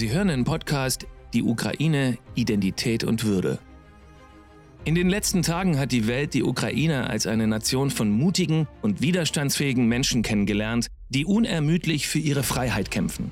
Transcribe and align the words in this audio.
Sie 0.00 0.10
hören 0.10 0.28
den 0.28 0.44
Podcast 0.44 1.06
Die 1.34 1.42
Ukraine, 1.42 2.16
Identität 2.34 3.04
und 3.04 3.24
Würde. 3.24 3.58
In 4.86 4.94
den 4.94 5.10
letzten 5.10 5.42
Tagen 5.42 5.78
hat 5.78 5.92
die 5.92 6.06
Welt 6.06 6.32
die 6.32 6.42
Ukraine 6.42 7.10
als 7.10 7.26
eine 7.26 7.46
Nation 7.46 7.90
von 7.90 8.10
mutigen 8.10 8.66
und 8.80 9.02
widerstandsfähigen 9.02 9.86
Menschen 9.88 10.22
kennengelernt, 10.22 10.86
die 11.10 11.26
unermüdlich 11.26 12.08
für 12.08 12.18
ihre 12.18 12.42
Freiheit 12.42 12.90
kämpfen. 12.90 13.30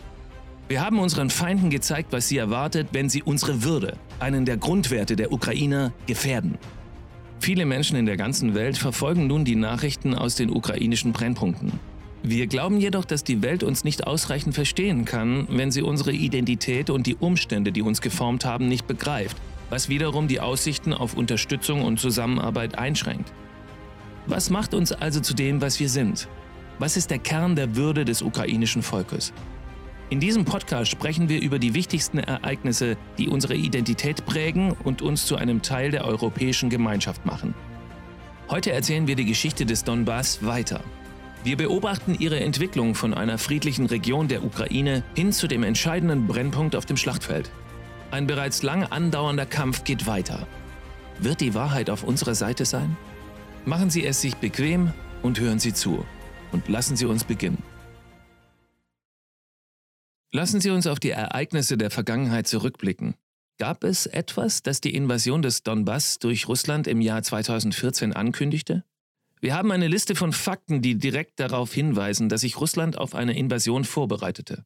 Wir 0.68 0.82
haben 0.82 0.98
unseren 0.98 1.30
Feinden 1.30 1.70
gezeigt, 1.70 2.12
was 2.12 2.28
sie 2.28 2.36
erwartet, 2.36 2.88
wenn 2.92 3.08
sie 3.08 3.22
unsere 3.22 3.62
Würde, 3.62 3.96
einen 4.20 4.44
der 4.44 4.58
Grundwerte 4.58 5.16
der 5.16 5.32
Ukrainer, 5.32 5.94
gefährden. 6.06 6.58
Viele 7.40 7.64
Menschen 7.64 7.96
in 7.96 8.04
der 8.04 8.18
ganzen 8.18 8.54
Welt 8.54 8.76
verfolgen 8.76 9.26
nun 9.26 9.46
die 9.46 9.56
Nachrichten 9.56 10.14
aus 10.14 10.34
den 10.34 10.50
ukrainischen 10.50 11.12
Brennpunkten. 11.12 11.80
Wir 12.22 12.48
glauben 12.48 12.78
jedoch, 12.78 13.04
dass 13.04 13.22
die 13.22 13.42
Welt 13.42 13.62
uns 13.62 13.84
nicht 13.84 14.06
ausreichend 14.06 14.54
verstehen 14.54 15.04
kann, 15.04 15.46
wenn 15.50 15.70
sie 15.70 15.82
unsere 15.82 16.12
Identität 16.12 16.90
und 16.90 17.06
die 17.06 17.14
Umstände, 17.14 17.70
die 17.70 17.82
uns 17.82 18.00
geformt 18.00 18.44
haben, 18.44 18.68
nicht 18.68 18.86
begreift, 18.86 19.36
was 19.70 19.88
wiederum 19.88 20.26
die 20.26 20.40
Aussichten 20.40 20.92
auf 20.92 21.14
Unterstützung 21.14 21.82
und 21.82 22.00
Zusammenarbeit 22.00 22.76
einschränkt. 22.76 23.32
Was 24.26 24.50
macht 24.50 24.74
uns 24.74 24.92
also 24.92 25.20
zu 25.20 25.32
dem, 25.32 25.60
was 25.60 25.78
wir 25.80 25.88
sind? 25.88 26.28
Was 26.78 26.96
ist 26.96 27.10
der 27.10 27.18
Kern 27.18 27.56
der 27.56 27.76
Würde 27.76 28.04
des 28.04 28.20
ukrainischen 28.20 28.82
Volkes? 28.82 29.32
In 30.10 30.20
diesem 30.20 30.44
Podcast 30.44 30.90
sprechen 30.90 31.28
wir 31.28 31.40
über 31.40 31.58
die 31.58 31.74
wichtigsten 31.74 32.18
Ereignisse, 32.18 32.96
die 33.18 33.28
unsere 33.28 33.54
Identität 33.54 34.24
prägen 34.26 34.72
und 34.84 35.02
uns 35.02 35.26
zu 35.26 35.36
einem 35.36 35.62
Teil 35.62 35.90
der 35.90 36.04
europäischen 36.04 36.70
Gemeinschaft 36.70 37.26
machen. 37.26 37.54
Heute 38.48 38.72
erzählen 38.72 39.06
wir 39.06 39.16
die 39.16 39.26
Geschichte 39.26 39.66
des 39.66 39.84
Donbass 39.84 40.44
weiter. 40.44 40.80
Wir 41.48 41.56
beobachten 41.56 42.14
ihre 42.14 42.40
Entwicklung 42.40 42.94
von 42.94 43.14
einer 43.14 43.38
friedlichen 43.38 43.86
Region 43.86 44.28
der 44.28 44.44
Ukraine 44.44 45.02
hin 45.14 45.32
zu 45.32 45.46
dem 45.48 45.62
entscheidenden 45.62 46.26
Brennpunkt 46.26 46.76
auf 46.76 46.84
dem 46.84 46.98
Schlachtfeld. 46.98 47.50
Ein 48.10 48.26
bereits 48.26 48.62
lange 48.62 48.92
andauernder 48.92 49.46
Kampf 49.46 49.82
geht 49.84 50.06
weiter. 50.06 50.46
Wird 51.20 51.40
die 51.40 51.54
Wahrheit 51.54 51.88
auf 51.88 52.04
unserer 52.04 52.34
Seite 52.34 52.66
sein? 52.66 52.98
Machen 53.64 53.88
Sie 53.88 54.04
es 54.04 54.20
sich 54.20 54.36
bequem 54.36 54.92
und 55.22 55.40
hören 55.40 55.58
Sie 55.58 55.72
zu. 55.72 56.04
Und 56.52 56.68
lassen 56.68 56.98
Sie 56.98 57.06
uns 57.06 57.24
beginnen. 57.24 57.62
Lassen 60.30 60.60
Sie 60.60 60.68
uns 60.68 60.86
auf 60.86 61.00
die 61.00 61.12
Ereignisse 61.12 61.78
der 61.78 61.90
Vergangenheit 61.90 62.46
zurückblicken. 62.46 63.14
Gab 63.56 63.84
es 63.84 64.04
etwas, 64.04 64.62
das 64.62 64.82
die 64.82 64.94
Invasion 64.94 65.40
des 65.40 65.62
Donbass 65.62 66.18
durch 66.18 66.46
Russland 66.46 66.86
im 66.86 67.00
Jahr 67.00 67.22
2014 67.22 68.12
ankündigte? 68.12 68.84
Wir 69.40 69.54
haben 69.54 69.70
eine 69.70 69.88
Liste 69.88 70.14
von 70.14 70.32
Fakten, 70.32 70.82
die 70.82 70.96
direkt 70.96 71.38
darauf 71.38 71.72
hinweisen, 71.72 72.28
dass 72.28 72.40
sich 72.40 72.60
Russland 72.60 72.98
auf 72.98 73.14
eine 73.14 73.36
Invasion 73.36 73.84
vorbereitete. 73.84 74.64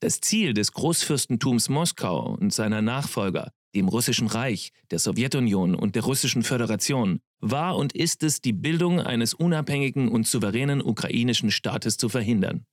Das 0.00 0.20
Ziel 0.20 0.54
des 0.54 0.72
Großfürstentums 0.72 1.68
Moskau 1.68 2.36
und 2.38 2.52
seiner 2.52 2.82
Nachfolger, 2.82 3.50
dem 3.74 3.88
Russischen 3.88 4.28
Reich, 4.28 4.70
der 4.90 4.98
Sowjetunion 4.98 5.74
und 5.74 5.96
der 5.96 6.04
Russischen 6.04 6.42
Föderation, 6.42 7.20
war 7.40 7.76
und 7.76 7.94
ist 7.94 8.22
es, 8.22 8.40
die 8.40 8.52
Bildung 8.52 9.00
eines 9.00 9.34
unabhängigen 9.34 10.08
und 10.08 10.26
souveränen 10.26 10.80
ukrainischen 10.80 11.50
Staates 11.50 11.96
zu 11.96 12.08
verhindern. 12.08 12.64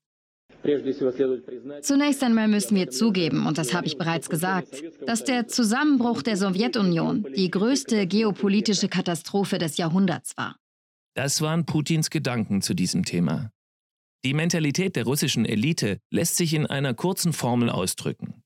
Zunächst 1.81 2.23
einmal 2.23 2.47
müssen 2.47 2.75
wir 2.75 2.89
zugeben, 2.91 3.47
und 3.47 3.57
das 3.57 3.73
habe 3.73 3.87
ich 3.87 3.97
bereits 3.97 4.29
gesagt, 4.29 4.83
dass 5.07 5.23
der 5.23 5.47
Zusammenbruch 5.47 6.21
der 6.21 6.37
Sowjetunion 6.37 7.25
die 7.35 7.49
größte 7.49 8.05
geopolitische 8.05 8.87
Katastrophe 8.87 9.57
des 9.57 9.77
Jahrhunderts 9.77 10.37
war. 10.37 10.55
Das 11.13 11.41
waren 11.41 11.65
Putins 11.65 12.09
Gedanken 12.09 12.61
zu 12.61 12.73
diesem 12.73 13.03
Thema. 13.03 13.51
Die 14.23 14.33
Mentalität 14.33 14.95
der 14.95 15.03
russischen 15.03 15.45
Elite 15.45 15.99
lässt 16.09 16.37
sich 16.37 16.53
in 16.53 16.65
einer 16.65 16.93
kurzen 16.93 17.33
Formel 17.33 17.69
ausdrücken. 17.69 18.43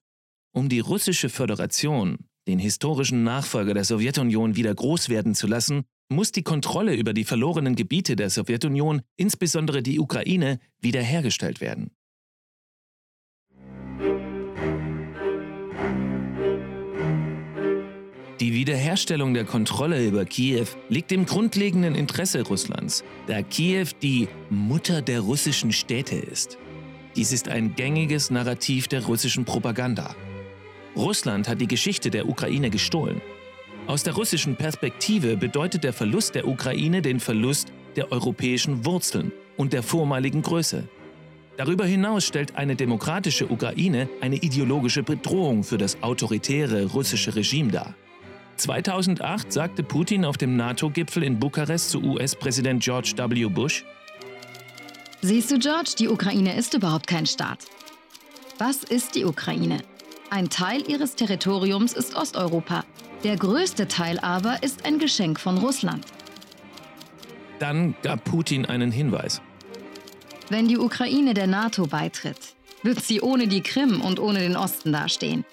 Um 0.54 0.70
die 0.70 0.80
russische 0.80 1.30
Föderation, 1.30 2.18
den 2.48 2.60
historischen 2.60 3.24
Nachfolger 3.24 3.74
der 3.74 3.84
Sowjetunion, 3.84 4.56
wieder 4.56 4.74
groß 4.74 5.10
werden 5.10 5.36
zu 5.36 5.48
lassen, 5.48 5.84
muss 6.10 6.32
die 6.32 6.44
Kontrolle 6.44 6.96
über 6.96 7.14
die 7.14 7.26
verlorenen 7.26 7.76
Gebiete 7.76 8.16
der 8.16 8.30
Sowjetunion, 8.30 9.02
insbesondere 9.18 9.84
die 9.84 10.00
Ukraine, 10.00 10.60
wiederhergestellt 10.80 11.62
werden. 11.62 11.92
Wiederherstellung 18.56 19.34
der 19.34 19.44
Kontrolle 19.44 20.08
über 20.08 20.24
Kiew 20.24 20.68
liegt 20.88 21.12
im 21.12 21.26
grundlegenden 21.26 21.94
Interesse 21.94 22.42
Russlands, 22.42 23.04
da 23.28 23.42
Kiew 23.42 23.88
die 24.02 24.30
Mutter 24.50 25.02
der 25.02 25.20
russischen 25.20 25.74
Städte 25.74 26.16
ist. 26.16 26.58
Dies 27.18 27.34
ist 27.34 27.50
ein 27.50 27.76
gängiges 27.76 28.32
Narrativ 28.32 28.88
der 28.88 29.04
russischen 29.04 29.44
Propaganda. 29.44 30.16
Russland 30.96 31.50
hat 31.50 31.60
die 31.60 31.68
Geschichte 31.68 32.10
der 32.10 32.30
Ukraine 32.30 32.70
gestohlen. 32.70 33.22
Aus 33.88 34.04
der 34.04 34.14
russischen 34.14 34.56
Perspektive 34.56 35.36
bedeutet 35.36 35.84
der 35.84 35.92
Verlust 35.92 36.34
der 36.34 36.48
Ukraine 36.48 37.02
den 37.02 37.20
Verlust 37.20 37.74
der 37.98 38.10
europäischen 38.14 38.86
Wurzeln 38.86 39.34
und 39.58 39.74
der 39.74 39.84
vormaligen 39.84 40.42
Größe. 40.42 40.88
Darüber 41.58 41.86
hinaus 41.86 42.26
stellt 42.26 42.56
eine 42.56 42.78
demokratische 42.78 43.52
Ukraine 43.52 44.08
eine 44.22 44.38
ideologische 44.38 45.04
Bedrohung 45.04 45.66
für 45.66 45.78
das 45.78 46.02
autoritäre 46.02 46.86
russische 46.86 47.36
Regime 47.36 47.74
dar. 47.74 47.96
2008 48.58 49.52
sagte 49.52 49.84
Putin 49.84 50.26
auf 50.26 50.38
dem 50.38 50.56
NATO-Gipfel 50.56 51.24
in 51.24 51.40
Bukarest 51.40 51.90
zu 51.90 52.02
US-Präsident 52.02 52.84
George 52.84 53.14
W. 53.18 53.46
Bush, 53.46 53.86
Siehst 55.26 55.50
du, 55.50 55.58
George, 55.58 55.96
die 55.98 56.08
Ukraine 56.08 56.56
ist 56.56 56.76
überhaupt 56.76 57.08
kein 57.08 57.26
Staat. 57.26 57.66
Was 58.60 58.84
ist 58.84 59.16
die 59.16 59.26
Ukraine? 59.26 59.80
Ein 60.30 60.52
Teil 60.52 60.88
ihres 60.88 61.16
Territoriums 61.16 61.94
ist 61.94 62.16
Osteuropa. 62.16 62.84
Der 63.24 63.36
größte 63.36 63.88
Teil 63.88 64.20
aber 64.20 64.62
ist 64.62 64.86
ein 64.86 65.00
Geschenk 65.00 65.40
von 65.40 65.58
Russland. 65.58 66.06
Dann 67.58 67.96
gab 68.04 68.24
Putin 68.24 68.68
einen 68.68 68.92
Hinweis. 68.92 69.42
Wenn 70.50 70.68
die 70.68 70.78
Ukraine 70.78 71.34
der 71.34 71.48
NATO 71.48 71.88
beitritt, 71.88 72.54
wird 72.84 73.02
sie 73.02 73.20
ohne 73.20 73.48
die 73.48 73.62
Krim 73.62 74.02
und 74.02 74.20
ohne 74.20 74.42
den 74.42 74.56
Osten 74.56 74.94
dastehen. 74.94 75.44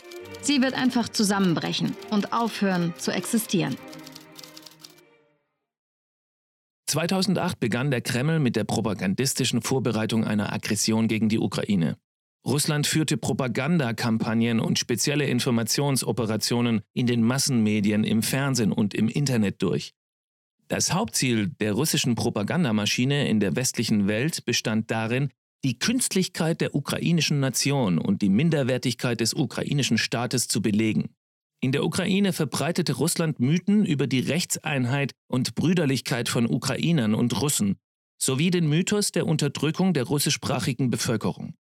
Sie 0.41 0.63
wird 0.63 0.75
einfach 0.75 1.09
zusammenbrechen 1.09 1.95
und 2.11 2.33
aufhören 2.33 2.95
zu 2.99 3.11
existieren. 3.11 3.77
2008 6.87 7.59
begann 7.59 7.91
der 7.91 8.03
Kreml 8.03 8.39
mit 8.39 8.55
der 8.55 8.65
propagandistischen 8.65 9.63
Vorbereitung 9.63 10.25
einer 10.25 10.53
Aggression 10.53 11.09
gegen 11.09 11.29
die 11.29 11.39
Ukraine. 11.39 11.97
Russland 12.45 12.87
führte 12.87 13.17
Propagandakampagnen 13.17 14.61
und 14.61 14.79
spezielle 14.79 15.27
Informationsoperationen 15.27 16.83
in 16.93 17.07
den 17.07 17.23
Massenmedien, 17.23 18.05
im 18.05 18.23
Fernsehen 18.23 18.73
und 18.73 18.95
im 18.95 19.09
Internet 19.09 19.63
durch. 19.63 19.95
Das 20.69 20.93
Hauptziel 20.93 21.49
der 21.49 21.73
russischen 21.73 22.15
Propagandamaschine 22.15 23.29
in 23.29 23.41
der 23.41 23.57
westlichen 23.57 24.09
Welt 24.09 24.45
bestand 24.45 24.91
darin, 24.91 25.31
die 25.65 25.79
Künstlichkeit 25.79 26.61
der 26.61 26.75
ukrainischen 26.75 27.41
Nation 27.41 27.99
und 27.99 28.23
die 28.23 28.29
Minderwertigkeit 28.29 29.21
des 29.21 29.35
ukrainischen 29.35 29.99
Staates 29.99 30.49
zu 30.49 30.61
belegen. 30.61 31.15
In 31.61 31.71
der 31.71 31.85
Ukraine 31.85 32.33
verbreitete 32.33 32.95
Russland 32.95 33.39
Mythen 33.39 33.87
über 33.87 34.09
die 34.09 34.19
Rechtseinheit 34.19 35.13
und 35.29 35.55
Brüderlichkeit 35.55 36.29
von 36.29 36.51
Ukrainern 36.51 37.15
und 37.15 37.41
Russen 37.41 37.77
sowie 38.21 38.51
den 38.51 38.69
Mythos 38.69 39.13
der 39.13 39.27
Unterdrückung 39.27 39.95
der 39.95 40.05
russischsprachigen 40.05 40.91
Bevölkerung. 40.91 41.55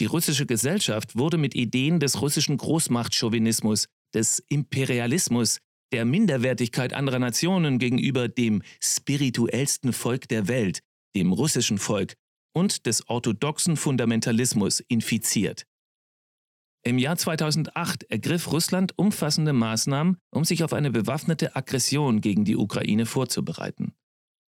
Die 0.00 0.06
russische 0.06 0.46
Gesellschaft 0.46 1.16
wurde 1.16 1.38
mit 1.38 1.54
Ideen 1.54 2.00
des 2.00 2.20
russischen 2.20 2.56
Großmachtchauvinismus, 2.56 3.86
des 4.12 4.40
Imperialismus, 4.48 5.58
der 5.92 6.04
Minderwertigkeit 6.04 6.92
anderer 6.92 7.20
Nationen 7.20 7.78
gegenüber 7.78 8.28
dem 8.28 8.62
spirituellsten 8.80 9.92
Volk 9.92 10.28
der 10.28 10.48
Welt, 10.48 10.80
dem 11.14 11.32
russischen 11.32 11.78
Volk, 11.78 12.14
und 12.54 12.86
des 12.86 13.08
orthodoxen 13.10 13.76
Fundamentalismus 13.76 14.80
infiziert. 14.80 15.66
Im 16.86 16.98
Jahr 16.98 17.16
2008 17.16 18.04
ergriff 18.10 18.52
Russland 18.52 18.92
umfassende 18.98 19.52
Maßnahmen, 19.52 20.18
um 20.30 20.44
sich 20.44 20.64
auf 20.64 20.72
eine 20.72 20.90
bewaffnete 20.90 21.56
Aggression 21.56 22.20
gegen 22.20 22.44
die 22.44 22.56
Ukraine 22.56 23.06
vorzubereiten. 23.06 23.94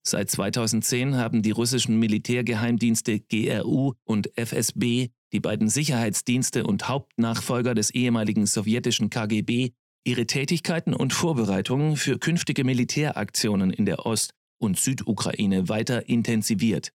Seit 0.07 0.31
2010 0.31 1.17
haben 1.17 1.43
die 1.43 1.53
russischen 1.53 1.99
Militärgeheimdienste 1.99 3.21
GRU 3.21 3.95
und 4.05 4.37
FSB, 4.37 5.09
die 5.33 5.41
beiden 5.41 5.69
Sicherheitsdienste 5.69 6.65
und 6.65 6.89
Hauptnachfolger 6.89 7.75
des 7.75 7.91
ehemaligen 7.91 8.47
sowjetischen 8.47 9.11
KGB, 9.11 9.71
ihre 10.05 10.27
Tätigkeiten 10.27 10.93
und 10.93 11.13
Vorbereitungen 11.13 11.97
für 11.97 12.19
künftige 12.19 12.65
Militäraktionen 12.65 13.71
in 13.71 13.87
der 13.87 14.05
Ost- 14.05 14.35
und 14.59 14.79
Südukraine 14.79 15.69
weiter 15.69 16.09
intensiviert. 16.09 16.93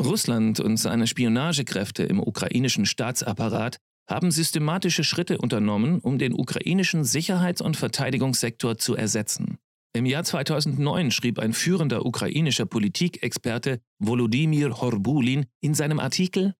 Russland 0.00 0.60
und 0.60 0.76
seine 0.76 1.06
Spionagekräfte 1.06 2.02
im 2.04 2.20
ukrainischen 2.20 2.86
Staatsapparat 2.86 3.78
haben 4.08 4.30
systematische 4.30 5.04
Schritte 5.04 5.38
unternommen, 5.38 6.00
um 6.00 6.18
den 6.18 6.34
ukrainischen 6.34 7.04
Sicherheits- 7.04 7.62
und 7.62 7.76
Verteidigungssektor 7.76 8.76
zu 8.78 8.94
ersetzen. 8.94 9.58
Im 9.94 10.06
Jahr 10.06 10.24
2009 10.24 11.10
schrieb 11.10 11.38
ein 11.38 11.52
führender 11.52 12.06
ukrainischer 12.06 12.66
Politikexperte 12.66 13.80
Volodymyr 13.98 14.80
Horbulin 14.80 15.46
in 15.60 15.74
seinem 15.74 16.00
Artikel 16.00 16.54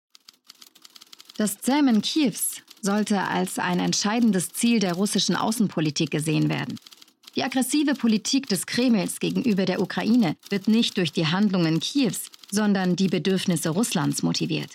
Das 1.38 1.58
Zähmen 1.58 2.02
Kiews 2.02 2.62
sollte 2.82 3.22
als 3.22 3.58
ein 3.58 3.80
entscheidendes 3.80 4.50
Ziel 4.50 4.80
der 4.80 4.94
russischen 4.94 5.36
Außenpolitik 5.36 6.10
gesehen 6.10 6.50
werden. 6.50 6.78
Die 7.34 7.42
aggressive 7.42 7.94
Politik 7.94 8.46
des 8.48 8.66
Kremls 8.66 9.18
gegenüber 9.18 9.64
der 9.64 9.80
Ukraine 9.80 10.36
wird 10.50 10.68
nicht 10.68 10.98
durch 10.98 11.12
die 11.12 11.26
Handlungen 11.26 11.80
Kiews, 11.80 12.30
sondern 12.50 12.94
die 12.94 13.08
Bedürfnisse 13.08 13.70
Russlands 13.70 14.22
motiviert. 14.22 14.72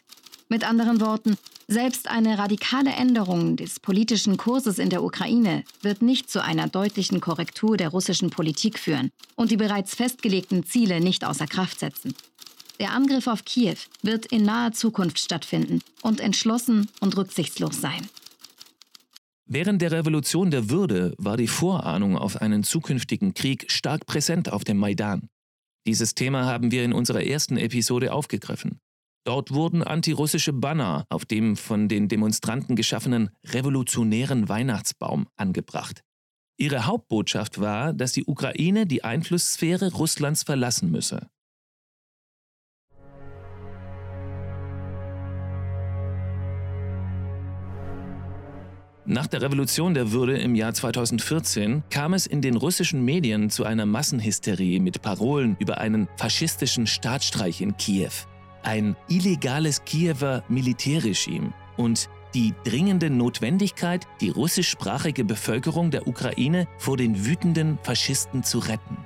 Mit 0.49 0.67
anderen 0.67 0.99
Worten, 0.99 1.37
selbst 1.67 2.07
eine 2.07 2.39
radikale 2.39 2.91
Änderung 2.91 3.57
des 3.57 3.79
politischen 3.79 4.37
Kurses 4.37 4.79
in 4.79 4.89
der 4.89 5.03
Ukraine 5.03 5.65
wird 5.81 6.01
nicht 6.01 6.31
zu 6.31 6.43
einer 6.43 6.67
deutlichen 6.67 7.19
Korrektur 7.19 7.77
der 7.77 7.89
russischen 7.89 8.31
Politik 8.31 8.79
führen 8.79 9.11
und 9.35 9.51
die 9.51 9.57
bereits 9.57 9.93
festgelegten 9.93 10.65
Ziele 10.65 10.99
nicht 10.99 11.25
außer 11.25 11.45
Kraft 11.45 11.79
setzen. 11.79 12.15
Der 12.79 12.93
Angriff 12.93 13.27
auf 13.27 13.43
Kiew 13.43 13.75
wird 14.01 14.27
in 14.27 14.43
naher 14.43 14.71
Zukunft 14.71 15.19
stattfinden 15.19 15.81
und 16.01 16.21
entschlossen 16.21 16.87
und 17.01 17.17
rücksichtslos 17.17 17.81
sein. 17.81 18.07
Während 19.49 19.81
der 19.81 19.93
Revolution 19.93 20.51
der 20.51 20.69
Würde 20.69 21.13
war 21.17 21.37
die 21.37 21.47
Vorahnung 21.47 22.17
auf 22.17 22.41
einen 22.41 22.63
zukünftigen 22.63 23.33
Krieg 23.33 23.71
stark 23.71 24.05
präsent 24.05 24.51
auf 24.51 24.65
dem 24.65 24.75
Maidan. 24.75 25.29
Dieses 25.87 26.15
Thema 26.15 26.45
haben 26.45 26.71
wir 26.71 26.83
in 26.83 26.91
unserer 26.91 27.23
ersten 27.23 27.55
Episode 27.55 28.11
aufgegriffen. 28.11 28.81
Dort 29.25 29.53
wurden 29.53 29.83
antirussische 29.83 30.51
Banner 30.51 31.05
auf 31.09 31.23
dem 31.23 31.55
von 31.55 31.87
den 31.87 32.09
Demonstranten 32.09 32.75
geschaffenen 32.75 33.29
revolutionären 33.45 34.49
Weihnachtsbaum 34.49 35.27
angebracht. 35.37 36.01
Ihre 36.57 36.85
Hauptbotschaft 36.85 37.61
war, 37.61 37.93
dass 37.93 38.11
die 38.11 38.25
Ukraine 38.25 38.85
die 38.85 39.05
Einflusssphäre 39.05 39.93
Russlands 39.93 40.43
verlassen 40.43 40.91
müsse. 40.91 41.29
Nach 49.09 49.25
der 49.25 49.41
Revolution 49.41 49.93
der 49.93 50.11
Würde 50.11 50.37
im 50.37 50.53
Jahr 50.53 50.73
2014 50.73 51.83
kam 51.89 52.13
es 52.13 52.27
in 52.27 52.41
den 52.41 52.57
russischen 52.57 53.03
Medien 53.03 53.49
zu 53.49 53.63
einer 53.63 53.85
Massenhysterie 53.85 54.79
mit 54.79 55.01
Parolen 55.01 55.55
über 55.59 55.79
einen 55.79 56.07
faschistischen 56.17 56.85
Staatsstreich 56.85 57.61
in 57.61 57.77
Kiew 57.77 58.11
ein 58.67 58.97
illegales 59.07 59.85
Kiewer 59.85 60.43
Militärregime 60.49 61.53
und 61.77 62.09
die 62.33 62.53
dringende 62.65 63.09
Notwendigkeit, 63.09 64.05
die 64.19 64.29
russischsprachige 64.29 65.23
Bevölkerung 65.23 65.89
der 65.89 66.05
Ukraine 66.05 66.67
vor 66.77 66.97
den 66.97 67.25
wütenden 67.25 67.79
Faschisten 67.83 68.43
zu 68.43 68.59
retten. 68.59 68.97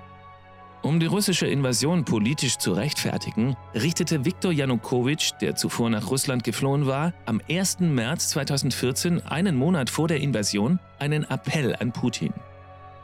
Um 0.84 1.00
die 1.00 1.06
russische 1.06 1.46
Invasion 1.46 2.06
politisch 2.06 2.58
zu 2.58 2.74
rechtfertigen, 2.74 3.56
richtete 3.76 4.26
Viktor 4.26 4.52
Janukowitsch, 4.52 5.34
der 5.40 5.56
zuvor 5.56 5.92
nach 5.92 6.10
Russland 6.10 6.44
geflohen 6.44 6.88
war, 6.88 7.14
am 7.28 7.40
1. 7.48 7.82
März 7.82 8.30
2014, 8.30 9.22
einen 9.28 9.56
Monat 9.56 9.92
vor 9.92 10.08
der 10.08 10.20
Invasion, 10.20 10.80
einen 10.98 11.24
Appell 11.26 11.76
an 11.76 11.92
Putin. 11.92 12.34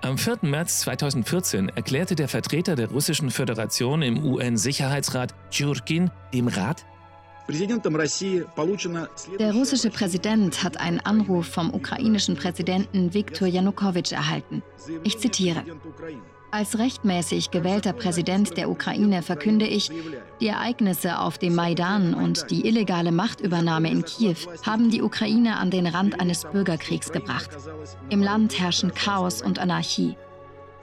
Am 0.02 0.18
4. 0.18 0.40
März 0.42 0.82
2014 0.82 1.70
erklärte 1.70 2.16
der 2.16 2.28
Vertreter 2.28 2.76
der 2.76 2.90
Russischen 2.90 3.30
Föderation 3.30 4.02
im 4.02 4.26
UN-Sicherheitsrat 4.26 5.36
Tschurkin 5.52 6.10
dem 6.34 6.48
Rat, 6.48 6.84
der 9.40 9.54
russische 9.54 9.90
Präsident 9.90 10.64
hat 10.66 10.82
einen 10.82 11.00
Anruf 11.00 11.48
vom 11.48 11.74
ukrainischen 11.74 12.36
Präsidenten 12.36 13.14
Viktor 13.14 13.48
Janukowitsch 13.48 14.12
erhalten. 14.12 14.62
Ich 15.06 15.18
zitiere. 15.18 15.64
Als 16.50 16.80
rechtmäßig 16.80 17.52
gewählter 17.52 17.92
Präsident 17.92 18.56
der 18.56 18.70
Ukraine 18.70 19.22
verkünde 19.22 19.68
ich, 19.68 19.92
die 20.40 20.48
Ereignisse 20.48 21.20
auf 21.20 21.38
dem 21.38 21.56
Maidan 21.56 22.14
und 22.14 22.50
die 22.50 22.66
illegale 22.66 23.12
Machtübernahme 23.12 23.92
in 23.92 24.06
Kiew 24.06 24.38
haben 24.66 24.90
die 24.90 25.02
Ukraine 25.02 25.58
an 25.58 25.72
den 25.72 25.88
Rand 25.88 26.22
eines 26.22 26.46
Bürgerkriegs 26.46 27.12
gebracht. 27.12 27.50
Im 28.10 28.24
Land 28.24 28.58
herrschen 28.60 28.94
Chaos 28.94 29.42
und 29.42 29.60
Anarchie. 29.60 30.16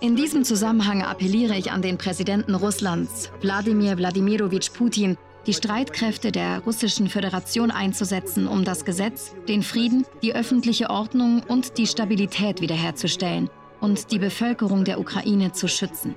In 0.01 0.17
diesem 0.17 0.45
Zusammenhang 0.45 1.03
appelliere 1.03 1.57
ich 1.57 1.73
an 1.73 1.81
den 1.81 1.97
Präsidenten 1.97 2.55
Russlands, 2.55 3.31
Wladimir 3.41 3.97
Wladimirovich 3.97 4.71
Putin, 4.75 5.17
die 5.47 5.55
Streitkräfte 5.55 6.31
der 6.31 6.61
Russischen 6.61 7.09
Föderation 7.09 7.71
einzusetzen, 7.71 8.49
um 8.49 8.65
das 8.65 8.85
Gesetz, 8.85 9.35
den 9.49 9.63
Frieden, 9.63 10.05
die 10.23 10.35
öffentliche 10.35 10.91
Ordnung 10.91 11.43
und 11.49 11.79
die 11.79 11.87
Stabilität 11.87 12.61
wiederherzustellen 12.61 13.49
und 13.85 14.11
die 14.11 14.19
Bevölkerung 14.19 14.85
der 14.85 14.99
Ukraine 14.99 15.53
zu 15.53 15.69
schützen. 15.69 16.17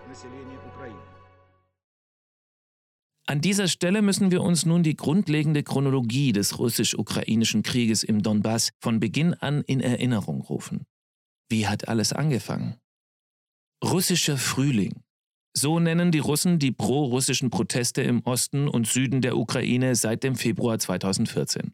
An 3.25 3.41
dieser 3.41 3.67
Stelle 3.67 4.01
müssen 4.01 4.31
wir 4.31 4.41
uns 4.41 4.65
nun 4.65 4.83
die 4.83 4.95
grundlegende 4.95 5.63
Chronologie 5.63 6.31
des 6.31 6.59
russisch-ukrainischen 6.59 7.63
Krieges 7.63 8.03
im 8.03 8.23
Donbass 8.23 8.69
von 8.79 9.01
Beginn 9.01 9.33
an 9.33 9.63
in 9.63 9.81
Erinnerung 9.81 10.41
rufen. 10.43 10.85
Wie 11.49 11.67
hat 11.67 11.89
alles 11.89 12.13
angefangen? 12.13 12.77
Russischer 13.83 14.37
Frühling. 14.37 15.03
So 15.53 15.81
nennen 15.81 16.11
die 16.11 16.19
Russen 16.19 16.59
die 16.59 16.71
pro-russischen 16.71 17.49
Proteste 17.49 18.01
im 18.01 18.21
Osten 18.23 18.69
und 18.69 18.87
Süden 18.87 19.19
der 19.19 19.35
Ukraine 19.35 19.95
seit 19.95 20.23
dem 20.23 20.35
Februar 20.35 20.79
2014. 20.79 21.73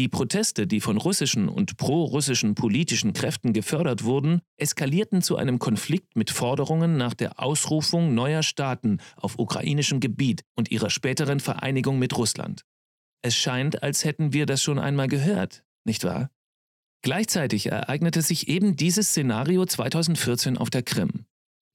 Die 0.00 0.08
Proteste, 0.08 0.66
die 0.66 0.80
von 0.80 0.96
russischen 0.96 1.46
und 1.46 1.76
pro-russischen 1.76 2.54
politischen 2.54 3.12
Kräften 3.12 3.52
gefördert 3.52 4.02
wurden, 4.02 4.40
eskalierten 4.56 5.20
zu 5.20 5.36
einem 5.36 5.58
Konflikt 5.58 6.16
mit 6.16 6.30
Forderungen 6.30 6.96
nach 6.96 7.12
der 7.12 7.38
Ausrufung 7.38 8.14
neuer 8.14 8.42
Staaten 8.42 8.96
auf 9.16 9.38
ukrainischem 9.38 10.00
Gebiet 10.00 10.40
und 10.56 10.70
ihrer 10.70 10.88
späteren 10.88 11.38
Vereinigung 11.38 11.98
mit 11.98 12.16
Russland. 12.16 12.64
Es 13.20 13.36
scheint, 13.36 13.82
als 13.82 14.06
hätten 14.06 14.32
wir 14.32 14.46
das 14.46 14.62
schon 14.62 14.78
einmal 14.78 15.06
gehört, 15.06 15.64
nicht 15.84 16.02
wahr? 16.02 16.30
Gleichzeitig 17.02 17.66
ereignete 17.66 18.22
sich 18.22 18.48
eben 18.48 18.76
dieses 18.76 19.10
Szenario 19.10 19.66
2014 19.66 20.56
auf 20.56 20.70
der 20.70 20.82
Krim. 20.82 21.26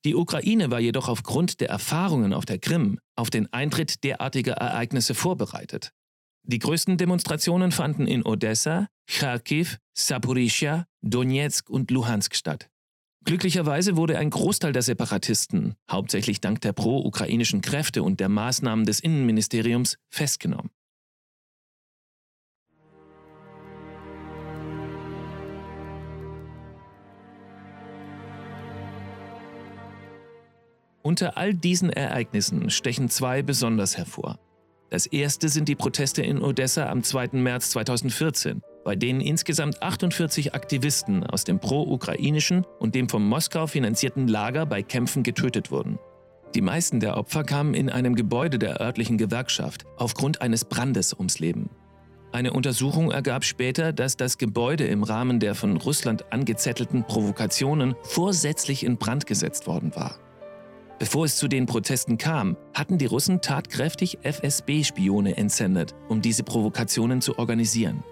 Die 0.04 0.16
Ukraine 0.16 0.72
war 0.72 0.80
jedoch 0.80 1.10
aufgrund 1.10 1.62
der 1.62 1.70
Erfahrungen 1.70 2.34
auf 2.34 2.46
der 2.46 2.58
Krim 2.58 2.98
auf 3.16 3.30
den 3.30 3.54
Eintritt 3.54 4.04
derartiger 4.04 4.54
Ereignisse 4.54 5.14
vorbereitet. 5.14 5.92
Die 6.48 6.60
größten 6.60 6.98
Demonstrationen 6.98 7.72
fanden 7.72 8.06
in 8.06 8.24
Odessa, 8.24 8.88
Kharkiv, 9.08 9.80
Saporischia, 9.96 10.86
Donetsk 11.02 11.72
und 11.72 11.90
Luhansk 11.90 12.36
statt. 12.36 12.70
Glücklicherweise 13.24 13.98
wurde 13.98 14.20
ein 14.20 14.30
Großteil 14.30 14.72
der 14.72 14.84
Separatisten, 14.84 15.74
hauptsächlich 15.90 16.42
dank 16.42 16.62
der 16.62 16.74
pro-ukrainischen 16.74 17.62
Kräfte 17.62 18.04
und 18.04 18.20
der 18.20 18.30
Maßnahmen 18.30 18.86
des 18.86 19.00
Innenministeriums, 19.00 19.98
festgenommen. 20.12 20.70
Unter 31.02 31.38
all 31.38 31.56
diesen 31.56 31.90
Ereignissen 31.90 32.70
stechen 32.70 33.10
zwei 33.10 33.42
besonders 33.42 33.98
hervor. 33.98 34.40
Das 34.96 35.08
erste 35.08 35.50
sind 35.50 35.68
die 35.68 35.76
Proteste 35.76 36.22
in 36.22 36.42
Odessa 36.42 36.88
am 36.90 37.04
2. 37.04 37.32
März 37.34 37.72
2014, 37.72 38.62
bei 38.86 38.96
denen 38.96 39.20
insgesamt 39.20 39.84
48 39.84 40.56
Aktivisten 40.56 41.26
aus 41.26 41.44
dem 41.44 41.60
pro-ukrainischen 41.60 42.66
und 42.80 42.96
dem 42.96 43.10
von 43.10 43.22
Moskau 43.22 43.68
finanzierten 43.68 44.30
Lager 44.30 44.66
bei 44.66 44.84
Kämpfen 44.84 45.24
getötet 45.24 45.70
wurden. 45.70 46.00
Die 46.56 46.62
meisten 46.62 47.02
der 47.02 47.18
Opfer 47.18 47.44
kamen 47.44 47.74
in 47.74 47.90
einem 47.90 48.16
Gebäude 48.16 48.58
der 48.58 48.80
örtlichen 48.80 49.18
Gewerkschaft 49.18 49.84
aufgrund 49.98 50.40
eines 50.40 50.64
Brandes 50.64 51.14
ums 51.14 51.40
Leben. 51.40 51.70
Eine 52.32 52.54
Untersuchung 52.54 53.12
ergab 53.12 53.44
später, 53.44 53.92
dass 53.92 54.16
das 54.16 54.38
Gebäude 54.38 54.86
im 54.86 55.04
Rahmen 55.04 55.42
der 55.42 55.56
von 55.56 55.76
Russland 55.76 56.32
angezettelten 56.32 57.04
Provokationen 57.04 57.96
vorsätzlich 58.04 58.86
in 58.86 58.96
Brand 58.96 59.28
gesetzt 59.28 59.68
worden 59.68 59.94
war. 59.94 60.20
Bevor 60.98 61.26
es 61.26 61.36
zu 61.36 61.48
den 61.48 61.66
Protesten 61.66 62.18
kam, 62.18 62.56
hatten 62.74 62.98
die 62.98 63.06
Russen 63.06 63.42
tatkräftig 63.42 64.20
FSB-Spione 64.24 65.36
entsendet, 65.36 65.94
um 66.08 66.22
diese 66.22 66.44
Provokationen 66.44 67.22
zu 67.22 67.38
organisieren. 67.38 68.04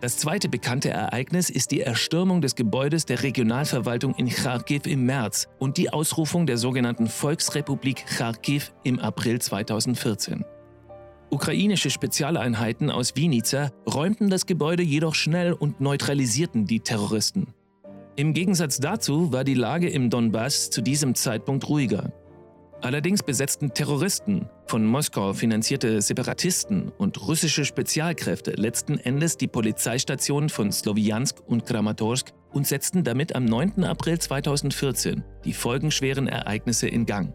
Das 0.00 0.16
zweite 0.16 0.48
bekannte 0.48 0.90
Ereignis 0.90 1.50
ist 1.50 1.72
die 1.72 1.80
Erstürmung 1.80 2.40
des 2.40 2.54
Gebäudes 2.54 3.04
der 3.04 3.22
Regionalverwaltung 3.24 4.14
in 4.14 4.28
Kharkiv 4.28 4.86
im 4.86 5.06
März 5.06 5.48
und 5.58 5.76
die 5.76 5.92
Ausrufung 5.92 6.46
der 6.46 6.56
sogenannten 6.56 7.08
Volksrepublik 7.08 8.06
Kharkiv 8.06 8.72
im 8.84 9.00
April 9.00 9.40
2014. 9.40 10.44
Ukrainische 11.30 11.90
Spezialeinheiten 11.90 12.90
aus 12.90 13.16
Vinica 13.16 13.70
räumten 13.92 14.30
das 14.30 14.46
Gebäude 14.46 14.82
jedoch 14.82 15.14
schnell 15.14 15.52
und 15.52 15.80
neutralisierten 15.80 16.64
die 16.64 16.80
Terroristen. 16.80 17.52
Im 18.18 18.34
Gegensatz 18.34 18.78
dazu 18.78 19.30
war 19.30 19.44
die 19.44 19.54
Lage 19.54 19.88
im 19.88 20.10
Donbass 20.10 20.70
zu 20.70 20.82
diesem 20.82 21.14
Zeitpunkt 21.14 21.68
ruhiger. 21.68 22.12
Allerdings 22.80 23.22
besetzten 23.22 23.74
Terroristen, 23.74 24.48
von 24.66 24.84
Moskau 24.84 25.34
finanzierte 25.34 26.02
Separatisten 26.02 26.90
und 26.98 27.28
russische 27.28 27.64
Spezialkräfte 27.64 28.50
letzten 28.56 28.98
Endes 28.98 29.36
die 29.36 29.46
Polizeistationen 29.46 30.48
von 30.48 30.72
Slowiansk 30.72 31.36
und 31.46 31.64
Kramatorsk 31.64 32.32
und 32.52 32.66
setzten 32.66 33.04
damit 33.04 33.36
am 33.36 33.44
9. 33.44 33.84
April 33.84 34.18
2014 34.18 35.22
die 35.44 35.52
folgenschweren 35.52 36.26
Ereignisse 36.26 36.88
in 36.88 37.06
Gang. 37.06 37.34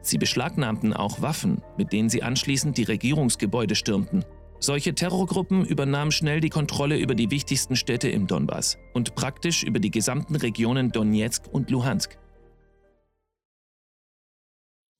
Sie 0.00 0.16
beschlagnahmten 0.16 0.94
auch 0.94 1.20
Waffen, 1.20 1.60
mit 1.76 1.92
denen 1.92 2.08
sie 2.08 2.22
anschließend 2.22 2.78
die 2.78 2.84
Regierungsgebäude 2.84 3.74
stürmten. 3.74 4.24
Solche 4.62 4.94
Terrorgruppen 4.94 5.64
übernahmen 5.64 6.12
schnell 6.12 6.40
die 6.40 6.50
Kontrolle 6.50 6.98
über 6.98 7.14
die 7.14 7.30
wichtigsten 7.30 7.76
Städte 7.76 8.10
im 8.10 8.26
Donbass 8.26 8.76
und 8.92 9.14
praktisch 9.14 9.62
über 9.62 9.78
die 9.78 9.90
gesamten 9.90 10.36
Regionen 10.36 10.92
Donetsk 10.92 11.48
und 11.50 11.70
Luhansk. 11.70 12.18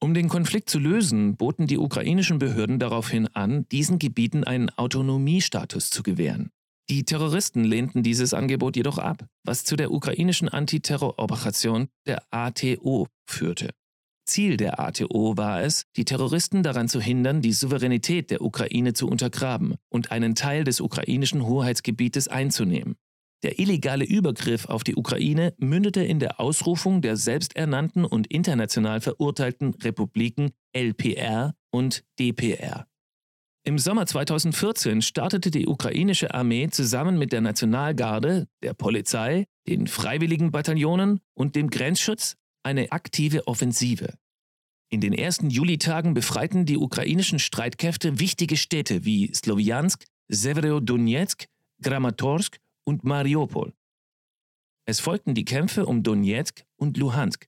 Um 0.02 0.14
den 0.14 0.31
Konflikt 0.31 0.71
zu 0.71 0.79
lösen, 0.79 1.37
boten 1.37 1.67
die 1.67 1.76
ukrainischen 1.76 2.38
Behörden 2.38 2.79
daraufhin 2.79 3.29
an, 3.35 3.69
diesen 3.69 3.99
Gebieten 3.99 4.45
einen 4.45 4.71
Autonomiestatus 4.71 5.90
zu 5.90 6.02
gewähren. 6.02 6.50
Die 6.88 7.05
Terroristen 7.05 7.62
lehnten 7.62 8.02
dieses 8.02 8.33
Angebot 8.33 8.76
jedoch 8.76 8.97
ab, 8.97 9.26
was 9.45 9.64
zu 9.64 9.76
der 9.76 9.93
ukrainischen 9.93 10.49
Antiterroroperation 10.49 11.88
der 12.07 12.23
ATO 12.31 13.09
führte. 13.29 13.71
Ziel 14.31 14.57
der 14.57 14.79
ATO 14.79 15.37
war 15.37 15.63
es, 15.63 15.85
die 15.97 16.05
Terroristen 16.05 16.63
daran 16.63 16.89
zu 16.89 17.01
hindern, 17.01 17.43
die 17.43 17.53
Souveränität 17.53 18.31
der 18.31 18.43
Ukraine 18.43 18.93
zu 18.93 19.09
untergraben 19.09 19.75
und 19.89 20.13
einen 20.13 20.35
Teil 20.35 20.65
des 20.65 20.81
ukrainischen 20.81 21.47
Hoheitsgebietes 21.47 22.29
einzunehmen. 22.29 22.97
Der 23.43 23.59
illegale 23.59 24.05
Übergriff 24.05 24.67
auf 24.67 24.85
die 24.85 24.97
Ukraine 24.97 25.55
mündete 25.59 26.03
in 26.03 26.19
der 26.19 26.41
Ausrufung 26.41 27.01
der 27.03 27.17
selbsternannten 27.17 28.05
und 28.05 28.27
international 28.27 29.01
verurteilten 29.01 29.75
Republiken 29.75 30.51
LPR 30.73 31.55
und 31.71 32.05
DPR. 32.19 32.87
Im 33.65 33.79
Sommer 33.79 34.07
2014 34.07 35.03
startete 35.03 35.51
die 35.51 35.67
ukrainische 35.67 36.33
Armee 36.33 36.69
zusammen 36.71 37.19
mit 37.19 37.33
der 37.33 37.41
Nationalgarde, 37.41 38.47
der 38.63 38.75
Polizei, 38.75 39.47
den 39.69 39.87
freiwilligen 39.87 40.51
Bataillonen 40.51 41.21
und 41.35 41.57
dem 41.57 41.69
Grenzschutz 41.69 42.37
eine 42.63 42.93
aktive 42.93 43.47
Offensive. 43.47 44.15
In 44.92 45.00
den 45.00 45.12
ersten 45.12 45.50
Julitagen 45.50 46.14
befreiten 46.14 46.66
die 46.66 46.76
ukrainischen 46.76 47.38
Streitkräfte 47.38 48.18
wichtige 48.18 48.56
Städte 48.56 49.04
wie 49.04 49.32
Sloviansk, 49.32 50.04
Severodonetsk, 50.28 51.47
Kramatorsk 51.80 52.59
und 52.85 53.04
Mariupol. 53.04 53.73
Es 54.87 54.99
folgten 54.99 55.35
die 55.35 55.44
Kämpfe 55.44 55.87
um 55.87 56.02
Donetsk 56.02 56.64
und 56.76 56.97
Luhansk. 56.97 57.47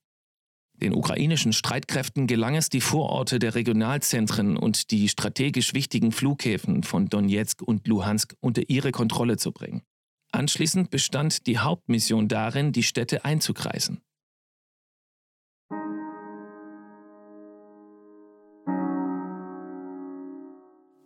Den 0.75 0.95
ukrainischen 0.95 1.51
Streitkräften 1.51 2.27
gelang 2.27 2.55
es, 2.55 2.69
die 2.69 2.81
Vororte 2.81 3.39
der 3.39 3.55
Regionalzentren 3.55 4.55
und 4.55 4.91
die 4.91 5.09
strategisch 5.09 5.73
wichtigen 5.73 6.13
Flughäfen 6.13 6.83
von 6.83 7.07
Donetsk 7.07 7.61
und 7.61 7.87
Luhansk 7.87 8.35
unter 8.39 8.69
ihre 8.69 8.91
Kontrolle 8.91 9.35
zu 9.35 9.51
bringen. 9.51 9.81
Anschließend 10.31 10.89
bestand 10.89 11.45
die 11.45 11.59
Hauptmission 11.59 12.29
darin, 12.29 12.71
die 12.71 12.83
Städte 12.83 13.25
einzukreisen. 13.25 14.01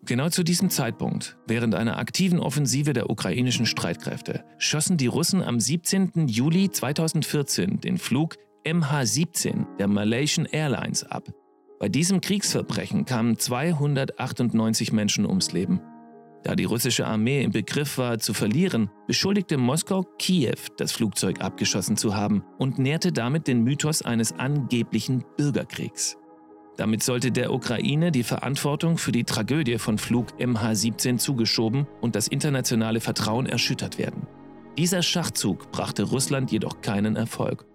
Genau 0.07 0.29
zu 0.29 0.43
diesem 0.43 0.69
Zeitpunkt, 0.69 1.37
während 1.47 1.75
einer 1.75 1.97
aktiven 1.99 2.39
Offensive 2.39 2.93
der 2.93 3.09
ukrainischen 3.09 3.65
Streitkräfte, 3.65 4.45
schossen 4.57 4.95
die 4.95 5.07
Russen 5.07 5.43
am 5.43 5.59
17. 5.59 6.29
Juli 6.29 6.71
2014 6.71 7.81
den 7.81 7.97
Flug 7.97 8.37
MH17 8.63 9.65
der 9.77 9.89
Malaysian 9.89 10.45
Airlines 10.45 11.03
ab. 11.03 11.27
Bei 11.77 11.89
diesem 11.89 12.21
Kriegsverbrechen 12.21 13.03
kamen 13.03 13.37
298 13.37 14.93
Menschen 14.93 15.25
ums 15.25 15.51
Leben. 15.51 15.81
Da 16.41 16.55
die 16.55 16.63
russische 16.63 17.05
Armee 17.05 17.43
im 17.43 17.51
Begriff 17.51 17.97
war 17.97 18.17
zu 18.17 18.33
verlieren, 18.33 18.89
beschuldigte 19.07 19.57
Moskau 19.57 20.05
Kiew, 20.17 20.55
das 20.77 20.93
Flugzeug 20.93 21.41
abgeschossen 21.41 21.97
zu 21.97 22.15
haben 22.15 22.45
und 22.57 22.79
nährte 22.79 23.11
damit 23.11 23.49
den 23.49 23.61
Mythos 23.61 24.03
eines 24.03 24.31
angeblichen 24.31 25.25
Bürgerkriegs. 25.35 26.15
Damit 26.77 27.01
sollte 27.01 27.31
der 27.31 27.51
Ukraine 27.51 28.11
die 28.11 28.23
Verantwortung 28.23 28.99
für 28.99 29.11
die 29.11 29.23
Tragödie 29.23 29.79
von 29.79 29.97
Flug 29.97 30.27
MH17 30.39 31.17
zugeschoben 31.17 31.87
und 32.01 32.15
das 32.15 32.27
internationale 32.27 33.01
Vertrauen 33.01 33.47
erschüttert 33.47 33.97
werden. 33.97 34.27
Dieser 34.77 35.01
Schachzug 35.01 35.71
brachte 35.71 36.03
Russland 36.03 36.51
jedoch 36.51 36.81
keinen 36.81 37.15
Erfolg. 37.15 37.65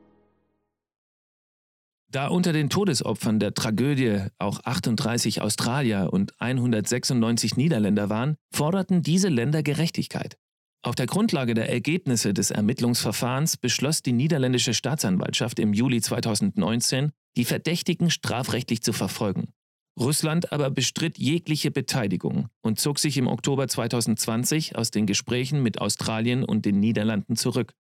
Da 2.12 2.28
unter 2.28 2.52
den 2.52 2.68
Todesopfern 2.68 3.40
der 3.40 3.54
Tragödie 3.54 4.26
auch 4.38 4.60
38 4.64 5.40
Australier 5.40 6.10
und 6.12 6.40
196 6.40 7.56
Niederländer 7.56 8.08
waren, 8.08 8.36
forderten 8.52 9.02
diese 9.02 9.30
Länder 9.30 9.62
Gerechtigkeit. 9.62 10.36
Auf 10.84 10.96
der 10.96 11.06
Grundlage 11.06 11.54
der 11.54 11.70
Ergebnisse 11.70 12.34
des 12.34 12.50
Ermittlungsverfahrens 12.50 13.56
beschloss 13.56 14.02
die 14.02 14.12
niederländische 14.12 14.74
Staatsanwaltschaft 14.74 15.60
im 15.60 15.72
Juli 15.72 16.00
2019, 16.00 17.12
die 17.36 17.44
Verdächtigen 17.44 18.10
strafrechtlich 18.10 18.82
zu 18.82 18.92
verfolgen. 18.92 19.52
Russland 19.96 20.52
aber 20.52 20.70
bestritt 20.70 21.18
jegliche 21.18 21.70
Beteiligung 21.70 22.48
und 22.62 22.80
zog 22.80 22.98
sich 22.98 23.16
im 23.16 23.28
Oktober 23.28 23.68
2020 23.68 24.74
aus 24.74 24.90
den 24.90 25.06
Gesprächen 25.06 25.62
mit 25.62 25.80
Australien 25.80 26.44
und 26.44 26.64
den 26.64 26.80
Niederlanden 26.80 27.36
zurück. 27.36 27.74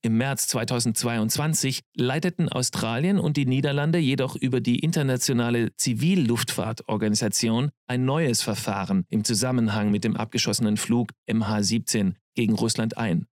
Im 0.00 0.16
März 0.16 0.46
2022 0.46 1.80
leiteten 1.96 2.48
Australien 2.48 3.18
und 3.18 3.36
die 3.36 3.46
Niederlande 3.46 3.98
jedoch 3.98 4.36
über 4.36 4.60
die 4.60 4.78
internationale 4.78 5.74
Zivilluftfahrtorganisation 5.76 7.70
ein 7.88 8.04
neues 8.04 8.40
Verfahren 8.40 9.06
im 9.08 9.24
Zusammenhang 9.24 9.90
mit 9.90 10.04
dem 10.04 10.16
abgeschossenen 10.16 10.76
Flug 10.76 11.10
MH17 11.28 12.14
gegen 12.36 12.54
Russland 12.54 12.96
ein. 12.96 13.26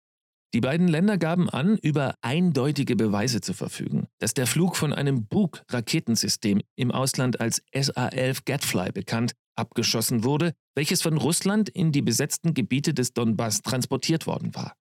Die 0.54 0.62
beiden 0.62 0.88
Länder 0.88 1.18
gaben 1.18 1.50
an, 1.50 1.78
über 1.82 2.16
eindeutige 2.22 2.96
Beweise 2.96 3.42
zu 3.42 3.54
verfügen, 3.54 4.08
dass 4.20 4.34
der 4.34 4.48
Flug 4.48 4.78
von 4.78 4.94
einem 4.94 5.26
Bug-Raketensystem 5.26 6.62
im 6.78 6.92
Ausland 6.92 7.42
als 7.42 7.62
SA-11 7.74 8.46
Gatfly 8.46 8.92
bekannt 8.94 9.34
abgeschossen 9.56 10.24
wurde, 10.24 10.54
welches 10.76 11.02
von 11.02 11.18
Russland 11.18 11.70
in 11.70 11.92
die 11.92 12.02
besetzten 12.02 12.54
Gebiete 12.54 12.94
des 12.94 13.14
Donbass 13.14 13.62
transportiert 13.62 14.28
worden 14.28 14.56
war. 14.56 14.76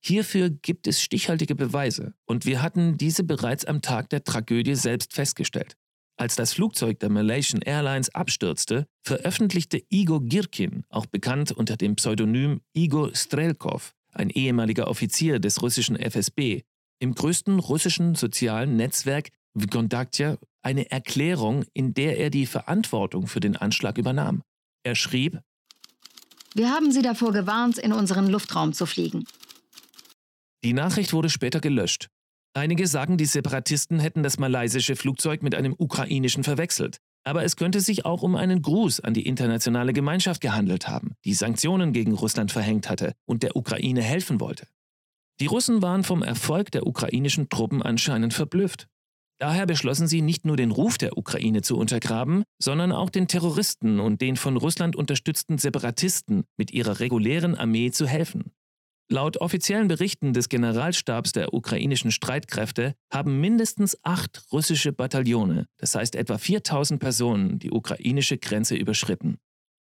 Hierfür 0.00 0.50
gibt 0.50 0.86
es 0.86 1.02
stichhaltige 1.02 1.54
Beweise 1.54 2.14
und 2.24 2.46
wir 2.46 2.62
hatten 2.62 2.96
diese 2.96 3.24
bereits 3.24 3.64
am 3.64 3.82
Tag 3.82 4.08
der 4.10 4.24
Tragödie 4.24 4.74
selbst 4.74 5.12
festgestellt. 5.12 5.76
Als 6.16 6.34
das 6.34 6.52
Flugzeug 6.52 6.98
der 6.98 7.10
Malaysian 7.10 7.62
Airlines 7.62 8.12
abstürzte, 8.14 8.86
veröffentlichte 9.02 9.80
Igor 9.88 10.20
Girkin, 10.24 10.84
auch 10.88 11.06
bekannt 11.06 11.52
unter 11.52 11.76
dem 11.76 11.94
Pseudonym 11.94 12.60
Igor 12.72 13.14
Strelkov, 13.14 13.94
ein 14.12 14.30
ehemaliger 14.30 14.88
Offizier 14.88 15.38
des 15.38 15.62
russischen 15.62 15.96
FSB, 15.96 16.62
im 16.98 17.14
größten 17.14 17.60
russischen 17.60 18.16
sozialen 18.16 18.76
Netzwerk 18.76 19.28
Vkontakte 19.54 20.38
eine 20.62 20.90
Erklärung, 20.90 21.64
in 21.72 21.94
der 21.94 22.18
er 22.18 22.30
die 22.30 22.46
Verantwortung 22.46 23.26
für 23.26 23.40
den 23.40 23.56
Anschlag 23.56 23.98
übernahm. 23.98 24.42
Er 24.82 24.94
schrieb, 24.94 25.40
Wir 26.54 26.70
haben 26.70 26.90
Sie 26.92 27.02
davor 27.02 27.32
gewarnt, 27.32 27.78
in 27.78 27.92
unseren 27.92 28.28
Luftraum 28.28 28.72
zu 28.72 28.86
fliegen. 28.86 29.24
Die 30.64 30.72
Nachricht 30.72 31.12
wurde 31.12 31.30
später 31.30 31.60
gelöscht. 31.60 32.08
Einige 32.54 32.86
sagen, 32.86 33.16
die 33.16 33.26
Separatisten 33.26 34.00
hätten 34.00 34.22
das 34.22 34.38
malaysische 34.38 34.96
Flugzeug 34.96 35.42
mit 35.42 35.54
einem 35.54 35.74
ukrainischen 35.78 36.42
verwechselt. 36.42 36.98
Aber 37.24 37.44
es 37.44 37.56
könnte 37.56 37.80
sich 37.80 38.04
auch 38.04 38.22
um 38.22 38.34
einen 38.36 38.62
Gruß 38.62 39.00
an 39.00 39.14
die 39.14 39.26
internationale 39.26 39.92
Gemeinschaft 39.92 40.40
gehandelt 40.40 40.88
haben, 40.88 41.12
die 41.24 41.34
Sanktionen 41.34 41.92
gegen 41.92 42.12
Russland 42.12 42.50
verhängt 42.50 42.88
hatte 42.88 43.12
und 43.26 43.42
der 43.42 43.54
Ukraine 43.54 44.02
helfen 44.02 44.40
wollte. 44.40 44.66
Die 45.40 45.46
Russen 45.46 45.82
waren 45.82 46.02
vom 46.02 46.22
Erfolg 46.22 46.72
der 46.72 46.86
ukrainischen 46.86 47.48
Truppen 47.48 47.82
anscheinend 47.82 48.34
verblüfft. 48.34 48.88
Daher 49.40 49.66
beschlossen 49.66 50.08
sie 50.08 50.20
nicht 50.20 50.44
nur 50.44 50.56
den 50.56 50.72
Ruf 50.72 50.98
der 50.98 51.16
Ukraine 51.16 51.62
zu 51.62 51.76
untergraben, 51.76 52.42
sondern 52.60 52.90
auch 52.90 53.10
den 53.10 53.28
Terroristen 53.28 54.00
und 54.00 54.20
den 54.20 54.34
von 54.34 54.56
Russland 54.56 54.96
unterstützten 54.96 55.58
Separatisten 55.58 56.44
mit 56.56 56.72
ihrer 56.72 56.98
regulären 56.98 57.54
Armee 57.54 57.92
zu 57.92 58.08
helfen. 58.08 58.50
Laut 59.10 59.38
offiziellen 59.38 59.88
Berichten 59.88 60.34
des 60.34 60.50
Generalstabs 60.50 61.32
der 61.32 61.54
ukrainischen 61.54 62.10
Streitkräfte 62.10 62.94
haben 63.10 63.40
mindestens 63.40 63.96
acht 64.02 64.42
russische 64.52 64.92
Bataillone, 64.92 65.66
das 65.78 65.94
heißt 65.94 66.14
etwa 66.14 66.36
4000 66.36 67.00
Personen, 67.00 67.58
die 67.58 67.70
ukrainische 67.70 68.36
Grenze 68.36 68.76
überschritten. 68.76 69.38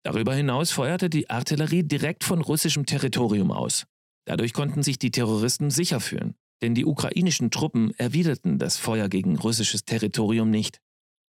Darüber 0.02 0.34
hinaus 0.34 0.72
feuerte 0.72 1.08
die 1.08 1.30
Artillerie 1.30 1.84
direkt 1.84 2.24
von 2.24 2.40
russischem 2.40 2.84
Territorium 2.84 3.52
aus. 3.52 3.84
Dadurch 4.24 4.52
konnten 4.52 4.82
sich 4.82 4.98
die 4.98 5.12
Terroristen 5.12 5.70
sicher 5.70 6.00
fühlen, 6.00 6.34
denn 6.60 6.74
die 6.74 6.84
ukrainischen 6.84 7.52
Truppen 7.52 7.92
erwiderten 7.98 8.58
das 8.58 8.76
Feuer 8.76 9.08
gegen 9.08 9.38
russisches 9.38 9.84
Territorium 9.84 10.50
nicht. 10.50 10.80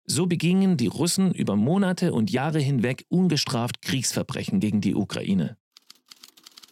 So 0.03 0.25
begingen 0.25 0.75
die 0.75 0.87
Russen 0.87 1.33
über 1.33 1.55
Monate 1.55 2.11
und 2.11 2.31
Jahre 2.31 2.59
hinweg 2.59 3.05
ungestraft 3.07 3.81
Kriegsverbrechen 3.81 4.59
gegen 4.59 4.81
die 4.81 4.95
Ukraine. 4.95 5.55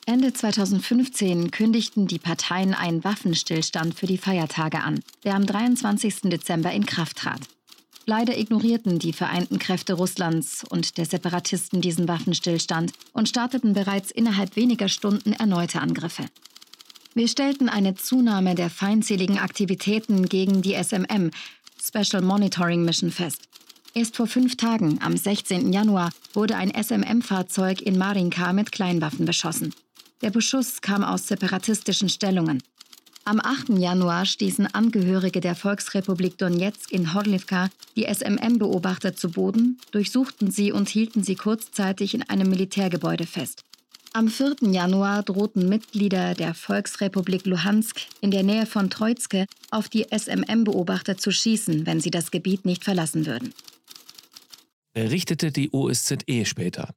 Ende 0.07 0.31
2015 0.31 1.49
kündigten 1.49 2.05
die 2.05 2.19
Parteien 2.19 2.75
einen 2.75 3.03
Waffenstillstand 3.03 3.95
für 3.95 4.05
die 4.05 4.19
Feiertage 4.19 4.81
an, 4.81 4.99
der 5.23 5.33
am 5.33 5.47
23. 5.47 6.29
Dezember 6.29 6.71
in 6.71 6.85
Kraft 6.85 7.17
trat. 7.17 7.41
Leider 8.05 8.37
ignorierten 8.37 8.99
die 8.99 9.13
Vereinten 9.13 9.57
Kräfte 9.57 9.93
Russlands 9.93 10.63
und 10.69 10.99
der 10.99 11.07
Separatisten 11.07 11.81
diesen 11.81 12.07
Waffenstillstand 12.07 12.93
und 13.13 13.29
starteten 13.29 13.73
bereits 13.73 14.11
innerhalb 14.11 14.55
weniger 14.55 14.89
Stunden 14.89 15.33
erneute 15.33 15.81
Angriffe. 15.81 16.25
Wir 17.15 17.27
stellten 17.27 17.67
eine 17.67 17.95
Zunahme 17.95 18.53
der 18.53 18.69
feindseligen 18.69 19.39
Aktivitäten 19.39 20.29
gegen 20.29 20.61
die 20.61 20.75
SMM, 20.75 21.31
Special 21.81 22.21
Monitoring 22.21 22.85
Mission, 22.85 23.09
fest. 23.09 23.41
Erst 23.95 24.17
vor 24.17 24.27
fünf 24.27 24.55
Tagen, 24.55 24.99
am 25.01 25.17
16. 25.17 25.73
Januar, 25.73 26.11
wurde 26.33 26.57
ein 26.57 26.71
SMM-Fahrzeug 26.71 27.81
in 27.81 27.97
Marinka 27.97 28.53
mit 28.53 28.71
Kleinwaffen 28.71 29.25
beschossen. 29.25 29.73
Der 30.25 30.31
Beschuss 30.31 30.81
kam 30.81 31.03
aus 31.03 31.27
separatistischen 31.27 32.09
Stellungen. 32.09 32.63
Am 33.25 33.39
8. 33.39 33.77
Januar 33.77 34.25
stießen 34.25 34.65
Angehörige 34.65 35.39
der 35.39 35.53
Volksrepublik 35.53 36.39
Donetsk 36.39 36.91
in 36.91 37.13
Horlivka 37.13 37.69
die 37.95 38.11
SMM-Beobachter 38.11 39.15
zu 39.15 39.29
Boden, 39.29 39.77
durchsuchten 39.91 40.49
sie 40.49 40.71
und 40.71 40.89
hielten 40.89 41.23
sie 41.23 41.35
kurzzeitig 41.35 42.15
in 42.15 42.23
einem 42.23 42.49
Militärgebäude 42.49 43.27
fest. 43.27 43.65
Am 44.13 44.27
4. 44.27 44.55
Januar 44.71 45.21
drohten 45.21 45.69
Mitglieder 45.69 46.33
der 46.33 46.55
Volksrepublik 46.55 47.45
Luhansk 47.45 48.01
in 48.19 48.31
der 48.31 48.41
Nähe 48.41 48.65
von 48.65 48.89
Troizke 48.89 49.45
auf 49.69 49.89
die 49.89 50.07
SMM-Beobachter 50.09 51.19
zu 51.19 51.29
schießen, 51.29 51.85
wenn 51.85 52.01
sie 52.01 52.09
das 52.09 52.31
Gebiet 52.31 52.65
nicht 52.65 52.83
verlassen 52.83 53.27
würden. 53.27 53.53
Berichtete 54.91 55.51
die 55.51 55.71
OSZE 55.71 56.45
später. 56.45 56.95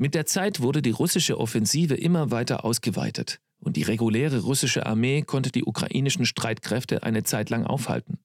Mit 0.00 0.14
der 0.14 0.26
Zeit 0.26 0.60
wurde 0.60 0.80
die 0.80 0.92
russische 0.92 1.40
Offensive 1.40 1.94
immer 1.94 2.30
weiter 2.30 2.64
ausgeweitet 2.64 3.40
und 3.58 3.76
die 3.76 3.82
reguläre 3.82 4.42
russische 4.42 4.86
Armee 4.86 5.22
konnte 5.22 5.50
die 5.50 5.64
ukrainischen 5.64 6.24
Streitkräfte 6.24 7.02
eine 7.02 7.24
Zeit 7.24 7.50
lang 7.50 7.66
aufhalten. 7.66 8.20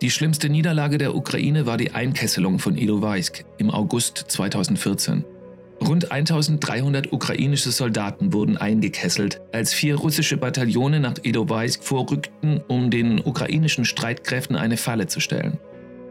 Die 0.00 0.10
schlimmste 0.10 0.48
Niederlage 0.48 0.96
der 0.96 1.14
Ukraine 1.14 1.66
war 1.66 1.76
die 1.76 1.90
Einkesselung 1.90 2.58
von 2.58 2.78
Ilovaisk 2.78 3.44
im 3.58 3.70
August 3.70 4.16
2014. 4.16 5.26
Rund 5.86 6.12
1300 6.12 7.12
ukrainische 7.12 7.70
Soldaten 7.70 8.32
wurden 8.32 8.58
eingekesselt, 8.58 9.40
als 9.52 9.72
vier 9.72 9.96
russische 9.96 10.36
Bataillone 10.36 11.00
nach 11.00 11.14
Ilovaisk 11.22 11.82
vorrückten, 11.82 12.60
um 12.68 12.90
den 12.90 13.18
ukrainischen 13.24 13.84
Streitkräften 13.84 14.56
eine 14.56 14.76
Falle 14.76 15.06
zu 15.06 15.20
stellen. 15.20 15.58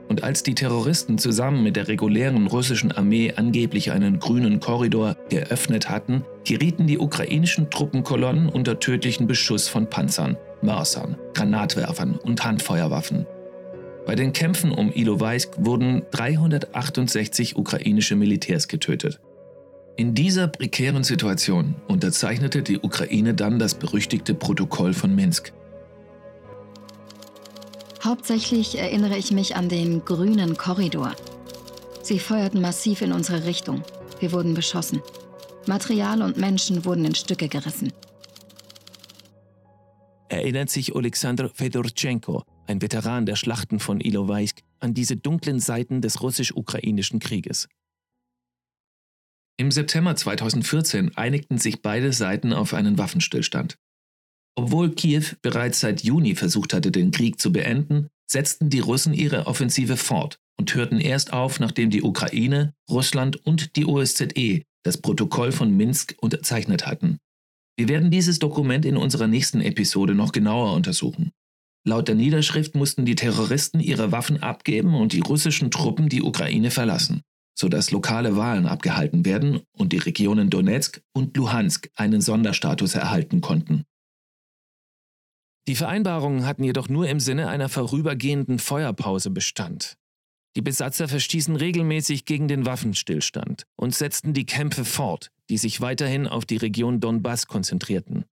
Und 0.08 0.24
als 0.24 0.42
die 0.42 0.56
Terroristen 0.56 1.20
zusammen 1.20 1.62
mit 1.62 1.76
der 1.76 1.88
regulären 1.88 2.48
russischen 2.48 2.92
Armee 2.92 3.34
angeblich 3.36 3.92
einen 3.92 4.18
grünen 4.18 4.60
Korridor 4.60 5.16
geöffnet 5.30 5.88
hatten, 5.88 6.26
gerieten 6.46 6.88
die 6.88 6.98
ukrainischen 6.98 7.70
Truppenkolonnen 7.70 8.50
unter 8.50 8.80
tödlichen 8.80 9.28
Beschuss 9.28 9.68
von 9.68 9.88
Panzern, 9.88 10.36
Mörsern, 10.64 11.16
Granatwerfern 11.36 12.16
und 12.16 12.44
Handfeuerwaffen. 12.44 13.28
Bei 14.08 14.16
den 14.16 14.34
Kämpfen 14.34 14.72
um 14.72 14.92
Ilovaisk 14.92 15.52
wurden 15.58 16.02
368 16.10 17.56
ukrainische 17.56 18.16
Militärs 18.16 18.68
getötet. 18.68 19.20
In 20.00 20.14
dieser 20.16 20.48
prekären 20.48 21.04
Situation 21.04 21.76
unterzeichnete 21.90 22.64
die 22.64 22.80
Ukraine 22.80 23.34
dann 23.34 23.60
das 23.60 23.76
berüchtigte 23.76 24.34
Protokoll 24.34 24.94
von 24.94 25.14
Minsk. 25.14 25.52
Hauptsächlich 28.02 28.80
erinnere 28.80 29.18
ich 29.18 29.34
mich 29.34 29.58
an 29.58 29.68
den 29.68 30.06
grünen 30.06 30.56
Korridor. 30.56 31.18
Sie 32.02 32.18
feuerten 32.18 32.62
massiv 32.62 33.02
in 33.02 33.12
unsere 33.12 33.44
Richtung. 33.44 33.84
Wir 34.22 34.32
wurden 34.32 34.54
beschossen. 34.54 35.02
Material 35.68 36.22
und 36.22 36.38
Menschen 36.38 36.86
wurden 36.86 37.04
in 37.04 37.14
Stücke 37.14 37.50
gerissen. 37.50 37.92
Erinnert 40.30 40.70
sich 40.70 40.96
Alexander 40.96 41.50
Fedorchenko, 41.50 42.44
ein 42.68 42.82
Veteran 42.82 43.26
der 43.26 43.36
Schlachten 43.36 43.80
von 43.80 44.00
Ilovaisk, 44.00 44.62
an 44.80 44.94
diese 44.94 45.18
dunklen 45.18 45.60
Seiten 45.60 46.00
des 46.00 46.22
russisch-ukrainischen 46.22 47.20
Krieges. 47.20 47.68
Im 49.60 49.72
September 49.72 50.16
2014 50.16 51.18
einigten 51.18 51.58
sich 51.58 51.82
beide 51.82 52.14
Seiten 52.14 52.54
auf 52.54 52.74
einen 52.74 52.98
Waffenstillstand. 52.98 53.78
Obwohl 54.56 54.96
Kiew 54.96 55.24
bereits 55.42 55.82
seit 55.82 56.02
Juni 56.02 56.36
versucht 56.36 56.74
hatte, 56.74 56.92
den 56.92 57.12
Krieg 57.12 57.42
zu 57.42 57.52
beenden, 57.52 58.08
setzten 58.26 58.70
die 58.70 58.80
Russen 58.80 59.14
ihre 59.14 59.48
Offensive 59.48 59.98
fort 59.98 60.40
und 60.58 60.74
hörten 60.76 61.02
erst 61.02 61.34
auf, 61.34 61.60
nachdem 61.60 61.90
die 61.90 62.04
Ukraine, 62.04 62.74
Russland 62.90 63.46
und 63.46 63.76
die 63.76 63.86
OSZE 63.86 64.62
das 64.84 65.02
Protokoll 65.02 65.52
von 65.52 65.76
Minsk 65.76 66.16
unterzeichnet 66.22 66.88
hatten. 66.88 67.18
Wir 67.78 67.90
werden 67.90 68.12
dieses 68.12 68.40
Dokument 68.40 68.86
in 68.86 68.96
unserer 68.96 69.28
nächsten 69.28 69.60
Episode 69.60 70.16
noch 70.16 70.32
genauer 70.32 70.74
untersuchen. 70.74 71.32
Laut 71.86 72.08
der 72.08 72.16
Niederschrift 72.16 72.76
mussten 72.76 73.04
die 73.04 73.16
Terroristen 73.16 73.82
ihre 73.82 74.14
Waffen 74.14 74.42
abgeben 74.42 74.96
und 74.96 75.12
die 75.12 75.20
russischen 75.20 75.70
Truppen 75.70 76.08
die 76.08 76.22
Ukraine 76.22 76.72
verlassen, 76.72 77.24
sodass 77.60 77.92
lokale 77.92 78.38
Wahlen 78.38 78.66
abgehalten 78.66 79.26
werden 79.26 79.62
und 79.74 79.92
die 79.92 79.98
Regionen 79.98 80.50
Donetsk 80.50 81.02
und 81.12 81.36
Luhansk 81.36 81.90
einen 81.94 82.22
Sonderstatus 82.22 82.96
erhalten 82.96 83.42
konnten. 83.42 83.84
Die 85.68 85.76
Vereinbarungen 85.76 86.46
hatten 86.46 86.64
jedoch 86.64 86.88
nur 86.88 87.10
im 87.10 87.20
Sinne 87.20 87.50
einer 87.50 87.68
vorübergehenden 87.68 88.60
Feuerpause 88.60 89.30
Bestand. 89.30 89.98
Die 90.56 90.62
Besatzer 90.62 91.10
verstießen 91.10 91.58
regelmäßig 91.58 92.24
gegen 92.24 92.48
den 92.48 92.66
Waffenstillstand 92.66 93.66
und 93.76 93.94
setzten 93.94 94.34
die 94.34 94.46
Kämpfe 94.46 94.86
fort, 94.86 95.30
die 95.50 95.58
sich 95.58 95.82
weiterhin 95.82 96.28
auf 96.28 96.46
die 96.46 96.58
Region 96.58 97.02
Donbass 97.02 97.48
konzentrierten. 97.48 98.24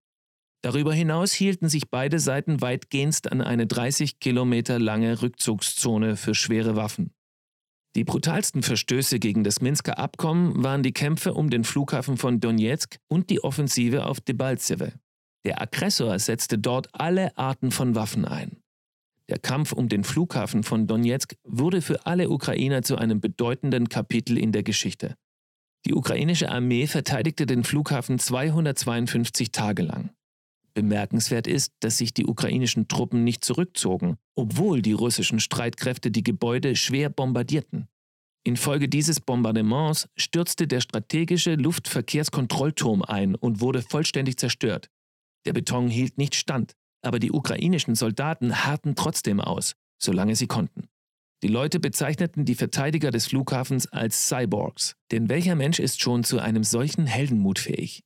Darüber 0.63 0.93
hinaus 0.93 1.33
hielten 1.33 1.67
sich 1.67 1.89
beide 1.89 2.19
Seiten 2.19 2.61
weitgehend 2.61 3.29
an 3.29 3.41
eine 3.41 3.67
30 3.67 4.19
Kilometer 4.19 4.79
lange 4.79 5.21
Rückzugszone 5.21 6.15
für 6.15 6.33
schwere 6.33 6.77
Waffen. 6.77 7.11
Die 7.97 8.03
brutalsten 8.03 8.61
Verstöße 8.61 9.17
gegen 9.17 9.43
das 9.43 9.59
Minsker 9.59 9.97
Abkommen 9.97 10.63
waren 10.63 10.83
die 10.83 10.91
Kämpfe 10.91 11.33
um 11.33 11.49
den 11.49 11.63
Flughafen 11.63 12.17
von 12.17 12.39
Donetsk 12.39 12.99
und 13.07 13.31
die 13.31 13.43
Offensive 13.43 14.05
auf 14.05 14.21
Debaltseve. 14.21 14.93
Der 15.45 15.59
Aggressor 15.59 16.19
setzte 16.19 16.59
dort 16.59 16.89
alle 16.93 17.35
Arten 17.39 17.71
von 17.71 17.95
Waffen 17.95 18.25
ein. 18.25 18.57
Der 19.29 19.39
Kampf 19.39 19.71
um 19.71 19.89
den 19.89 20.03
Flughafen 20.03 20.61
von 20.61 20.85
Donetsk 20.85 21.37
wurde 21.43 21.81
für 21.81 22.05
alle 22.05 22.29
Ukrainer 22.29 22.83
zu 22.83 22.97
einem 22.97 23.19
bedeutenden 23.19 23.89
Kapitel 23.89 24.37
in 24.37 24.51
der 24.51 24.61
Geschichte. 24.61 25.15
Die 25.87 25.95
ukrainische 25.95 26.51
Armee 26.51 26.85
verteidigte 26.85 27.47
den 27.47 27.63
Flughafen 27.63 28.19
252 28.19 29.51
Tage 29.51 29.81
lang. 29.81 30.11
Bemerkenswert 30.77 31.47
ist, 31.47 31.73
dass 31.79 31.97
sich 31.97 32.13
die 32.13 32.27
ukrainischen 32.27 32.87
Truppen 32.87 33.23
nicht 33.23 33.43
zurückzogen, 33.43 34.17
obwohl 34.35 34.83
die 34.83 34.91
russischen 34.91 35.39
Streitkräfte 35.39 36.11
die 36.11 36.21
Gebäude 36.21 36.75
schwer 36.75 37.09
bombardierten. 37.09 37.87
Infolge 38.43 38.87
dieses 38.87 39.19
Bombardements 39.19 40.07
stürzte 40.15 40.67
der 40.67 40.81
strategische 40.81 41.55
Luftverkehrskontrollturm 41.55 43.01
ein 43.01 43.33
und 43.33 43.59
wurde 43.59 43.81
vollständig 43.81 44.37
zerstört. 44.37 44.91
Der 45.47 45.53
Beton 45.53 45.87
hielt 45.87 46.19
nicht 46.19 46.35
stand, 46.35 46.73
aber 47.01 47.17
die 47.17 47.31
ukrainischen 47.31 47.95
Soldaten 47.95 48.63
harrten 48.63 48.93
trotzdem 48.93 49.41
aus, 49.41 49.73
solange 49.99 50.35
sie 50.35 50.45
konnten. 50.45 50.89
Die 51.41 51.47
Leute 51.47 51.79
bezeichneten 51.79 52.45
die 52.45 52.53
Verteidiger 52.53 53.09
des 53.09 53.25
Flughafens 53.25 53.87
als 53.87 54.27
Cyborgs, 54.27 54.95
denn 55.11 55.27
welcher 55.27 55.55
Mensch 55.55 55.79
ist 55.79 56.01
schon 56.01 56.23
zu 56.23 56.37
einem 56.37 56.63
solchen 56.63 57.07
Heldenmut 57.07 57.57
fähig? 57.57 58.03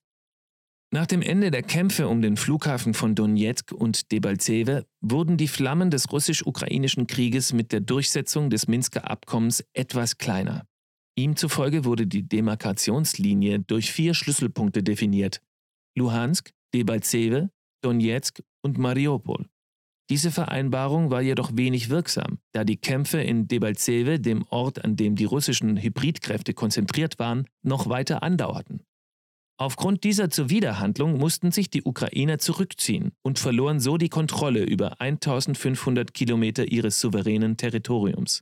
Nach 0.94 1.08
dem 1.08 1.22
Ende 1.22 1.52
der 1.52 1.64
Kämpfe 1.64 2.10
um 2.10 2.22
den 2.22 2.36
Flughafen 2.36 2.94
von 2.94 3.16
Donetsk 3.16 3.72
und 3.72 4.12
Debaltseve 4.12 4.86
wurden 5.00 5.38
die 5.38 5.48
Flammen 5.48 5.90
des 5.90 6.12
russisch-ukrainischen 6.12 7.08
Krieges 7.08 7.54
mit 7.54 7.72
der 7.72 7.80
Durchsetzung 7.80 8.50
des 8.50 8.68
Minsker 8.68 9.10
Abkommens 9.10 9.64
etwas 9.72 10.18
kleiner. 10.18 10.68
Ihm 11.16 11.38
zufolge 11.38 11.86
wurde 11.86 12.08
die 12.08 12.28
Demarkationslinie 12.28 13.60
durch 13.60 13.94
vier 13.94 14.14
Schlüsselpunkte 14.14 14.84
definiert. 14.84 15.42
Luhansk, 15.98 16.52
Debaltseve, 16.74 17.50
Donetsk 17.82 18.42
und 18.62 18.78
Mariupol. 18.78 19.46
Diese 20.10 20.30
Vereinbarung 20.30 21.10
war 21.10 21.22
jedoch 21.22 21.52
wenig 21.56 21.90
wirksam, 21.90 22.40
da 22.52 22.66
die 22.66 22.76
Kämpfe 22.76 23.22
in 23.22 23.48
Debaltseve, 23.48 24.20
dem 24.20 24.44
Ort, 24.50 24.84
an 24.84 24.98
dem 24.98 25.16
die 25.16 25.24
russischen 25.24 25.82
Hybridkräfte 25.82 26.54
konzentriert 26.54 27.18
waren, 27.18 27.46
noch 27.64 27.88
weiter 27.88 28.24
andauerten. 28.24 28.84
Aufgrund 29.62 30.04
dieser 30.04 30.32
Zuwiderhandlung 30.32 31.20
mussten 31.20 31.52
sich 31.52 31.70
die 31.70 31.84
Ukrainer 31.84 32.40
zurückziehen 32.40 33.12
und 33.22 33.38
verloren 33.38 33.80
so 33.80 33.98
die 33.98 34.10
Kontrolle 34.10 34.64
über 34.64 35.00
1500 35.00 36.16
Kilometer 36.16 36.72
ihres 36.72 37.00
souveränen 37.00 37.58
Territoriums. 37.58 38.42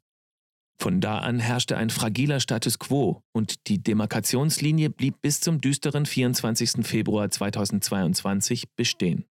Von 0.82 1.02
da 1.02 1.18
an 1.18 1.40
herrschte 1.40 1.76
ein 1.76 1.90
fragiler 1.90 2.40
Status 2.40 2.80
quo 2.80 3.22
und 3.34 3.68
die 3.68 3.84
Demarkationslinie 3.84 4.92
blieb 4.92 5.22
bis 5.22 5.42
zum 5.42 5.60
düsteren 5.60 6.06
24. 6.06 6.88
Februar 6.88 7.30
2022 7.30 8.74
bestehen. 8.78 9.26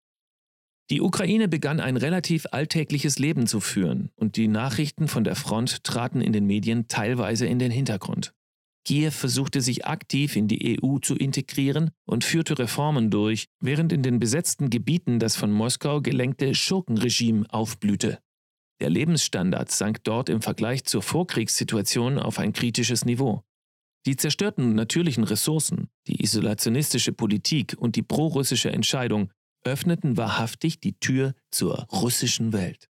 Die 0.89 1.02
Ukraine 1.02 1.48
begann 1.48 1.80
ein 1.80 1.98
relativ 1.98 2.48
alltägliches 2.52 3.19
Leben 3.19 3.45
zu 3.45 3.60
führen 3.60 4.10
und 4.15 4.38
die 4.38 4.48
Nachrichten 4.48 5.08
von 5.08 5.24
der 5.24 5.36
Front 5.36 5.84
traten 5.84 6.21
in 6.21 6.34
den 6.34 6.48
Medien 6.48 6.88
teilweise 6.88 7.45
in 7.45 7.60
den 7.60 7.69
Hintergrund. 7.69 8.34
Kiew 8.86 9.12
versuchte 9.12 9.62
sich 9.62 9.86
aktiv 9.86 10.36
in 10.36 10.48
die 10.48 10.80
EU 10.80 11.00
zu 11.00 11.15
integrieren 11.15 11.89
und 12.06 12.24
führte 12.24 12.58
Reformen 12.60 13.10
durch, 13.10 13.48
während 13.60 13.91
in 13.91 14.04
den 14.04 14.19
besetzten 14.19 14.69
Gebieten 14.69 15.19
das 15.19 15.36
von 15.36 15.52
Moskau 15.52 16.02
gelenkte 16.02 16.54
Schurkenregime 16.54 17.45
aufblühte. 17.50 18.19
Der 18.80 18.89
Lebensstandard 18.89 19.71
sank 19.71 20.04
dort 20.04 20.30
im 20.30 20.41
Vergleich 20.41 20.84
zur 20.84 21.02
Vorkriegssituation 21.02 22.19
auf 22.19 22.38
ein 22.38 22.54
kritisches 22.54 23.06
Niveau. 23.06 23.43
Die 24.06 24.17
zerstörten 24.17 24.76
natürlichen 24.76 25.24
Ressourcen, 25.24 25.89
die 26.08 26.21
isolationistische 26.21 27.12
Politik 27.12 27.76
und 27.80 27.95
die 27.95 28.04
prorussische 28.04 28.71
Entscheidung, 28.71 29.32
öffneten 29.63 30.15
wahrhaftig 30.15 30.80
die 30.80 30.93
Tür 31.00 31.34
zur 31.50 31.88
russischen 31.91 32.54
Welt. 32.54 32.88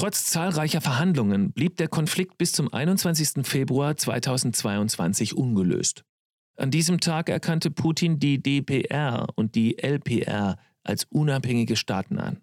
Trotz 0.00 0.24
zahlreicher 0.24 0.80
Verhandlungen 0.80 1.52
blieb 1.52 1.76
der 1.76 1.86
Konflikt 1.86 2.38
bis 2.38 2.52
zum 2.52 2.72
21. 2.72 3.46
Februar 3.46 3.98
2022 3.98 5.36
ungelöst. 5.36 6.06
An 6.56 6.70
diesem 6.70 7.00
Tag 7.00 7.28
erkannte 7.28 7.70
Putin 7.70 8.18
die 8.18 8.42
DPR 8.42 9.26
und 9.34 9.54
die 9.54 9.76
LPR 9.76 10.56
als 10.84 11.04
unabhängige 11.04 11.76
Staaten 11.76 12.18
an. 12.18 12.40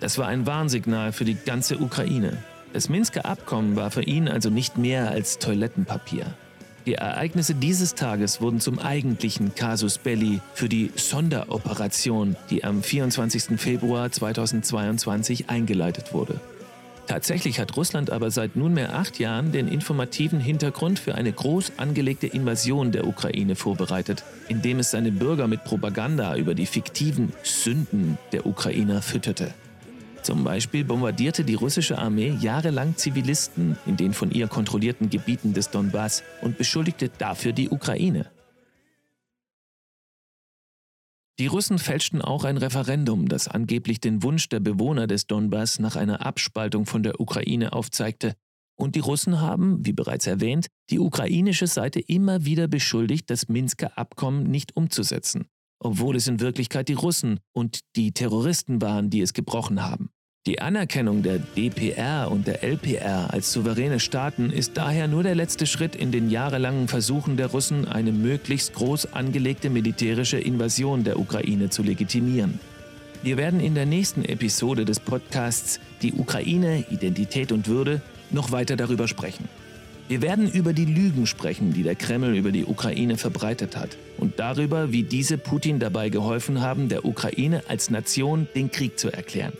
Das 0.00 0.16
war 0.16 0.28
ein 0.28 0.46
Warnsignal 0.46 1.12
für 1.12 1.26
die 1.26 1.34
ganze 1.34 1.76
Ukraine. 1.76 2.42
Das 2.72 2.88
Minsker 2.88 3.26
Abkommen 3.26 3.76
war 3.76 3.90
für 3.90 4.02
ihn 4.02 4.28
also 4.28 4.48
nicht 4.48 4.78
mehr 4.78 5.10
als 5.10 5.38
Toilettenpapier. 5.38 6.34
Die 6.86 6.94
Ereignisse 6.94 7.56
dieses 7.56 7.96
Tages 7.96 8.40
wurden 8.40 8.60
zum 8.60 8.78
eigentlichen 8.78 9.56
Casus 9.56 9.98
Belli 9.98 10.40
für 10.54 10.68
die 10.68 10.92
Sonderoperation, 10.94 12.36
die 12.48 12.62
am 12.62 12.80
24. 12.80 13.60
Februar 13.60 14.12
2022 14.12 15.50
eingeleitet 15.50 16.14
wurde. 16.14 16.40
Tatsächlich 17.08 17.58
hat 17.58 17.76
Russland 17.76 18.10
aber 18.10 18.30
seit 18.30 18.54
nunmehr 18.54 18.94
acht 18.94 19.18
Jahren 19.18 19.50
den 19.50 19.66
informativen 19.66 20.38
Hintergrund 20.38 21.00
für 21.00 21.16
eine 21.16 21.32
groß 21.32 21.72
angelegte 21.76 22.28
Invasion 22.28 22.92
der 22.92 23.06
Ukraine 23.06 23.56
vorbereitet, 23.56 24.22
indem 24.48 24.78
es 24.78 24.92
seine 24.92 25.10
Bürger 25.10 25.48
mit 25.48 25.64
Propaganda 25.64 26.36
über 26.36 26.54
die 26.54 26.66
fiktiven 26.66 27.32
Sünden 27.42 28.16
der 28.30 28.46
Ukrainer 28.46 29.02
fütterte. 29.02 29.52
Zum 30.26 30.42
Beispiel 30.42 30.84
bombardierte 30.84 31.44
die 31.44 31.54
russische 31.54 31.98
Armee 31.98 32.36
jahrelang 32.40 32.96
Zivilisten 32.96 33.78
in 33.86 33.96
den 33.96 34.12
von 34.12 34.32
ihr 34.32 34.48
kontrollierten 34.48 35.08
Gebieten 35.08 35.52
des 35.52 35.70
Donbass 35.70 36.24
und 36.42 36.58
beschuldigte 36.58 37.10
dafür 37.16 37.52
die 37.52 37.70
Ukraine. 37.70 38.28
Die 41.38 41.46
Russen 41.46 41.78
fälschten 41.78 42.22
auch 42.22 42.42
ein 42.42 42.56
Referendum, 42.56 43.28
das 43.28 43.46
angeblich 43.46 44.00
den 44.00 44.24
Wunsch 44.24 44.48
der 44.48 44.58
Bewohner 44.58 45.06
des 45.06 45.28
Donbass 45.28 45.78
nach 45.78 45.94
einer 45.94 46.26
Abspaltung 46.26 46.86
von 46.86 47.04
der 47.04 47.20
Ukraine 47.20 47.72
aufzeigte. 47.72 48.34
Und 48.74 48.96
die 48.96 49.00
Russen 49.00 49.40
haben, 49.40 49.86
wie 49.86 49.92
bereits 49.92 50.26
erwähnt, 50.26 50.66
die 50.90 50.98
ukrainische 50.98 51.68
Seite 51.68 52.00
immer 52.00 52.44
wieder 52.44 52.66
beschuldigt, 52.66 53.30
das 53.30 53.46
Minsker 53.46 53.96
Abkommen 53.96 54.42
nicht 54.42 54.74
umzusetzen, 54.74 55.46
obwohl 55.78 56.16
es 56.16 56.26
in 56.26 56.40
Wirklichkeit 56.40 56.88
die 56.88 56.94
Russen 56.94 57.38
und 57.52 57.78
die 57.94 58.10
Terroristen 58.10 58.82
waren, 58.82 59.08
die 59.08 59.20
es 59.20 59.32
gebrochen 59.32 59.84
haben. 59.84 60.10
Die 60.46 60.60
Anerkennung 60.60 61.24
der 61.24 61.40
DPR 61.40 62.30
und 62.30 62.46
der 62.46 62.62
LPR 62.62 63.34
als 63.34 63.52
souveräne 63.52 63.98
Staaten 63.98 64.50
ist 64.50 64.76
daher 64.76 65.08
nur 65.08 65.24
der 65.24 65.34
letzte 65.34 65.66
Schritt 65.66 65.96
in 65.96 66.12
den 66.12 66.30
jahrelangen 66.30 66.86
Versuchen 66.86 67.36
der 67.36 67.48
Russen, 67.48 67.88
eine 67.88 68.12
möglichst 68.12 68.72
groß 68.74 69.12
angelegte 69.12 69.70
militärische 69.70 70.38
Invasion 70.38 71.02
der 71.02 71.18
Ukraine 71.18 71.68
zu 71.70 71.82
legitimieren. 71.82 72.60
Wir 73.24 73.36
werden 73.36 73.58
in 73.58 73.74
der 73.74 73.86
nächsten 73.86 74.24
Episode 74.24 74.84
des 74.84 75.00
Podcasts 75.00 75.80
Die 76.02 76.12
Ukraine, 76.12 76.84
Identität 76.90 77.50
und 77.50 77.66
Würde 77.66 78.00
noch 78.30 78.52
weiter 78.52 78.76
darüber 78.76 79.08
sprechen. 79.08 79.48
Wir 80.06 80.22
werden 80.22 80.48
über 80.48 80.72
die 80.72 80.84
Lügen 80.84 81.26
sprechen, 81.26 81.72
die 81.72 81.82
der 81.82 81.96
Kreml 81.96 82.36
über 82.36 82.52
die 82.52 82.66
Ukraine 82.66 83.16
verbreitet 83.16 83.76
hat 83.76 83.96
und 84.16 84.38
darüber, 84.38 84.92
wie 84.92 85.02
diese 85.02 85.38
Putin 85.38 85.80
dabei 85.80 86.08
geholfen 86.08 86.60
haben, 86.60 86.88
der 86.88 87.04
Ukraine 87.04 87.64
als 87.66 87.90
Nation 87.90 88.46
den 88.54 88.70
Krieg 88.70 88.96
zu 88.96 89.12
erklären. 89.12 89.52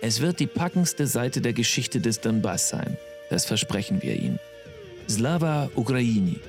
Es 0.00 0.20
wird 0.20 0.38
die 0.38 0.46
packendste 0.46 1.06
Seite 1.06 1.40
der 1.40 1.52
Geschichte 1.52 2.00
des 2.00 2.20
Donbass 2.20 2.68
sein. 2.68 2.96
Das 3.30 3.44
versprechen 3.44 4.00
wir 4.02 4.14
Ihnen. 4.14 4.38
Slava 5.08 5.70
Ukraini. 5.74 6.40